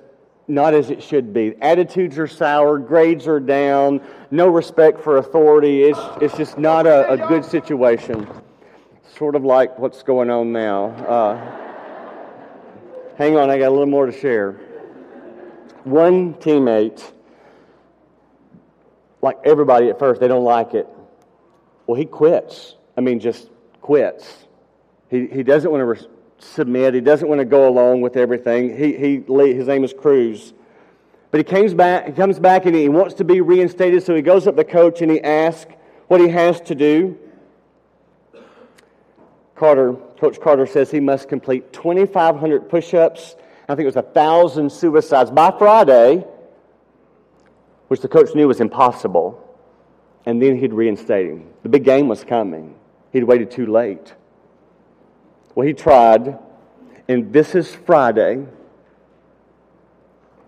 not 0.47 0.73
as 0.73 0.89
it 0.89 1.03
should 1.03 1.33
be. 1.33 1.55
Attitudes 1.61 2.17
are 2.17 2.27
sour, 2.27 2.77
grades 2.77 3.27
are 3.27 3.39
down, 3.39 4.01
no 4.31 4.47
respect 4.47 5.01
for 5.01 5.17
authority. 5.17 5.83
It's, 5.83 5.99
it's 6.21 6.37
just 6.37 6.57
not 6.57 6.85
a, 6.85 7.11
a 7.11 7.17
good 7.27 7.43
situation. 7.45 8.27
Sort 9.17 9.35
of 9.35 9.43
like 9.43 9.77
what's 9.79 10.03
going 10.03 10.29
on 10.29 10.51
now. 10.51 10.85
Uh, 10.85 11.35
hang 13.17 13.37
on, 13.37 13.49
I 13.49 13.57
got 13.57 13.67
a 13.67 13.71
little 13.71 13.85
more 13.85 14.05
to 14.05 14.17
share. 14.17 14.53
One 15.83 16.35
teammate 16.35 17.11
like 19.23 19.39
everybody 19.45 19.89
at 19.89 19.97
first, 19.97 20.19
they 20.19 20.27
don't 20.27 20.43
like 20.43 20.73
it. 20.73 20.87
Well, 21.87 21.97
he 21.97 22.05
quits. 22.05 22.75
I 22.97 23.01
mean, 23.01 23.19
just 23.19 23.49
quits. 23.81 24.45
He, 25.09 25.27
he 25.27 25.43
doesn't 25.43 25.71
want 25.71 25.97
to 25.97 26.07
submit. 26.39 26.93
He 26.93 26.99
doesn't 26.99 27.27
want 27.27 27.39
to 27.39 27.45
go 27.45 27.67
along 27.67 28.01
with 28.01 28.17
everything. 28.17 28.75
He, 28.77 28.97
he, 28.97 29.53
his 29.53 29.67
name 29.67 29.83
is 29.83 29.93
Cruz. 29.93 30.53
But 31.31 31.37
he 31.39 31.43
comes 31.45 31.73
back, 31.73 32.05
he 32.05 32.11
comes 32.11 32.37
back 32.37 32.65
and 32.65 32.75
he 32.75 32.89
wants 32.89 33.15
to 33.15 33.23
be 33.23 33.41
reinstated, 33.41 34.03
so 34.03 34.13
he 34.13 34.21
goes 34.21 34.45
up 34.45 34.55
to 34.55 34.57
the 34.57 34.69
coach 34.69 35.01
and 35.01 35.09
he 35.09 35.21
asks 35.21 35.73
what 36.07 36.19
he 36.19 36.27
has 36.27 36.59
to 36.61 36.75
do. 36.75 37.17
Carter, 39.55 39.93
Coach 40.19 40.39
Carter 40.41 40.67
says 40.67 40.91
he 40.91 40.99
must 40.99 41.29
complete 41.29 41.71
2,500 41.71 42.69
push 42.69 42.93
ups. 42.93 43.35
I 43.69 43.75
think 43.75 43.83
it 43.83 43.95
was 43.95 43.95
1,000 43.95 44.69
suicides 44.69 45.31
by 45.31 45.55
Friday 45.57 46.25
which 47.93 48.01
the 48.01 48.07
coach 48.07 48.33
knew 48.33 48.47
was 48.47 48.59
impossible. 48.59 49.39
And 50.25 50.41
then 50.41 50.57
he'd 50.57 50.73
reinstate 50.73 51.29
him. 51.29 51.47
The 51.61 51.69
big 51.69 51.83
game 51.83 52.07
was 52.07 52.23
coming. 52.23 52.73
He'd 53.11 53.23
waited 53.23 53.51
too 53.51 53.67
late. 53.67 54.15
Well, 55.53 55.67
he 55.67 55.73
tried, 55.73 56.39
and 57.07 57.31
this 57.31 57.53
is 57.53 57.75
Friday. 57.75 58.47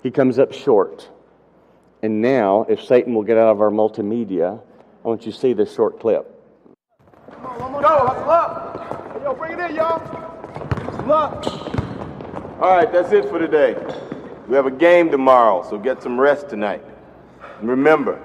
He 0.02 0.10
comes 0.10 0.40
up 0.40 0.54
short. 0.54 1.08
And 2.02 2.20
now, 2.20 2.66
if 2.68 2.84
Satan 2.84 3.14
will 3.14 3.22
get 3.22 3.38
out 3.38 3.52
of 3.52 3.62
our 3.62 3.70
multimedia, 3.70 4.60
I 5.04 5.08
want 5.08 5.28
you 5.28 5.32
to 5.32 5.38
see 5.38 5.54
this 5.54 5.72
short 5.72 6.00
clip. 6.00 6.26
Come 7.30 7.46
on, 7.46 7.60
one 7.60 7.72
more. 7.74 7.82
Go, 7.84 8.08
hustle 8.08 8.30
up. 8.32 9.14
Hey, 9.14 9.24
yo, 9.24 9.36
bring 9.36 9.52
it 9.52 9.60
in, 9.60 9.76
y'all. 9.76 10.00
Hustle 10.00 11.14
up. 11.14 11.46
All 12.60 12.76
right, 12.76 12.92
that's 12.92 13.12
it 13.12 13.30
for 13.30 13.38
today. 13.38 13.76
We 14.48 14.56
have 14.56 14.66
a 14.66 14.72
game 14.72 15.12
tomorrow, 15.12 15.64
so 15.70 15.78
get 15.78 16.02
some 16.02 16.20
rest 16.20 16.50
tonight. 16.50 16.84
Remember, 17.62 18.20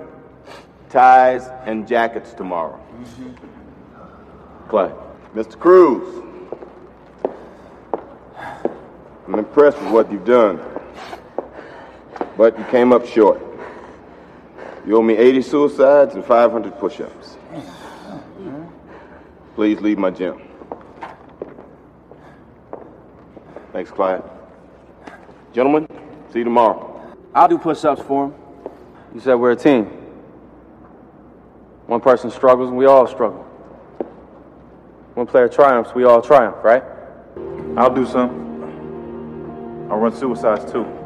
ties 0.88 1.48
and 1.64 1.86
jackets 1.86 2.32
tomorrow. 2.34 2.78
Mm-hmm. 2.78 4.68
Clay. 4.68 4.92
Mr. 5.34 5.58
Cruz, 5.58 6.24
I'm 9.26 9.34
impressed 9.34 9.80
with 9.80 9.92
what 9.92 10.10
you've 10.10 10.24
done, 10.24 10.60
but 12.36 12.58
you 12.58 12.64
came 12.64 12.92
up 12.92 13.06
short. 13.06 13.40
You 14.84 14.96
owe 14.96 15.02
me 15.02 15.16
80 15.16 15.42
suicides 15.42 16.14
and 16.16 16.24
500 16.24 16.78
push 16.80 17.00
ups. 17.00 17.36
Please 19.54 19.80
leave 19.80 19.98
my 19.98 20.10
gym. 20.10 20.40
Thanks, 23.72 23.90
Clyde. 23.92 24.24
Gentlemen, 25.52 25.86
see 26.32 26.40
you 26.40 26.44
tomorrow. 26.44 27.14
I'll 27.34 27.46
do 27.46 27.58
push 27.58 27.84
ups 27.84 28.02
for 28.02 28.26
him. 28.26 28.34
You 29.14 29.20
said 29.20 29.34
we're 29.34 29.52
a 29.52 29.56
team. 29.56 29.84
One 31.86 32.00
person 32.00 32.30
struggles 32.30 32.68
and 32.68 32.78
we 32.78 32.86
all 32.86 33.06
struggle. 33.06 33.44
One 35.14 35.26
player 35.26 35.48
triumphs, 35.48 35.92
we 35.94 36.04
all 36.04 36.22
triumph, 36.22 36.56
right? 36.62 36.84
I'll 37.76 37.92
do 37.92 38.06
some. 38.06 39.88
I'll 39.90 39.98
run 39.98 40.14
suicides 40.14 40.70
too. 40.70 40.99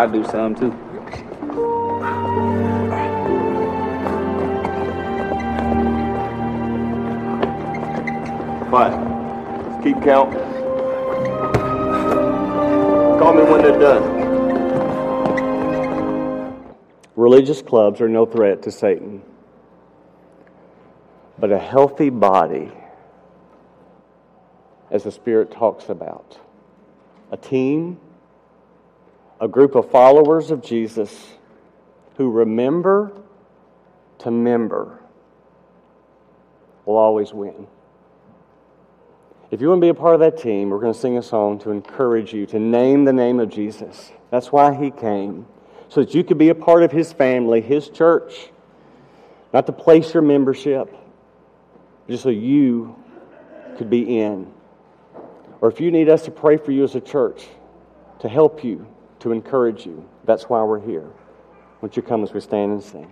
I 0.00 0.06
do 0.06 0.24
some 0.24 0.54
too. 0.54 0.70
Fine. 8.70 9.68
Let's 9.68 9.84
keep 9.84 10.02
count. 10.02 10.32
Call 13.18 13.34
me 13.34 13.42
when 13.42 13.60
they're 13.60 13.78
done. 13.78 14.20
Religious 17.14 17.60
clubs 17.60 18.00
are 18.00 18.08
no 18.08 18.24
threat 18.24 18.62
to 18.62 18.70
Satan. 18.70 19.20
But 21.38 21.52
a 21.52 21.58
healthy 21.58 22.08
body, 22.08 22.72
as 24.90 25.04
the 25.04 25.12
Spirit 25.12 25.50
talks 25.50 25.90
about, 25.90 26.38
a 27.30 27.36
team, 27.36 28.00
a 29.40 29.48
group 29.48 29.74
of 29.74 29.90
followers 29.90 30.50
of 30.50 30.62
Jesus 30.62 31.30
who 32.16 32.30
remember 32.30 33.10
to 34.18 34.30
member 34.30 35.00
will 36.84 36.98
always 36.98 37.32
win. 37.32 37.66
If 39.50 39.60
you 39.60 39.68
want 39.68 39.80
to 39.80 39.84
be 39.84 39.88
a 39.88 39.94
part 39.94 40.14
of 40.14 40.20
that 40.20 40.38
team, 40.38 40.68
we're 40.68 40.78
going 40.78 40.92
to 40.92 40.98
sing 40.98 41.16
a 41.16 41.22
song 41.22 41.58
to 41.60 41.70
encourage 41.70 42.32
you 42.34 42.46
to 42.46 42.58
name 42.58 43.04
the 43.04 43.12
name 43.12 43.40
of 43.40 43.48
Jesus. 43.48 44.12
That's 44.30 44.52
why 44.52 44.74
he 44.74 44.90
came, 44.90 45.46
so 45.88 46.04
that 46.04 46.14
you 46.14 46.22
could 46.22 46.38
be 46.38 46.50
a 46.50 46.54
part 46.54 46.82
of 46.82 46.92
his 46.92 47.12
family, 47.12 47.60
his 47.60 47.88
church. 47.88 48.50
Not 49.52 49.66
to 49.66 49.72
place 49.72 50.14
your 50.14 50.22
membership, 50.22 50.94
just 52.08 52.22
so 52.22 52.28
you 52.28 52.94
could 53.76 53.90
be 53.90 54.20
in. 54.20 54.52
Or 55.60 55.68
if 55.68 55.80
you 55.80 55.90
need 55.90 56.08
us 56.08 56.26
to 56.26 56.30
pray 56.30 56.58
for 56.58 56.70
you 56.70 56.84
as 56.84 56.94
a 56.94 57.00
church, 57.00 57.48
to 58.20 58.28
help 58.28 58.62
you, 58.62 58.86
to 59.20 59.32
encourage 59.32 59.86
you, 59.86 60.08
that's 60.24 60.44
why 60.44 60.62
we're 60.62 60.80
here. 60.80 61.08
Won't 61.80 61.96
you 61.96 62.02
come 62.02 62.22
as 62.22 62.32
we 62.32 62.40
stand 62.40 62.72
and 62.72 62.82
sing? 62.82 63.10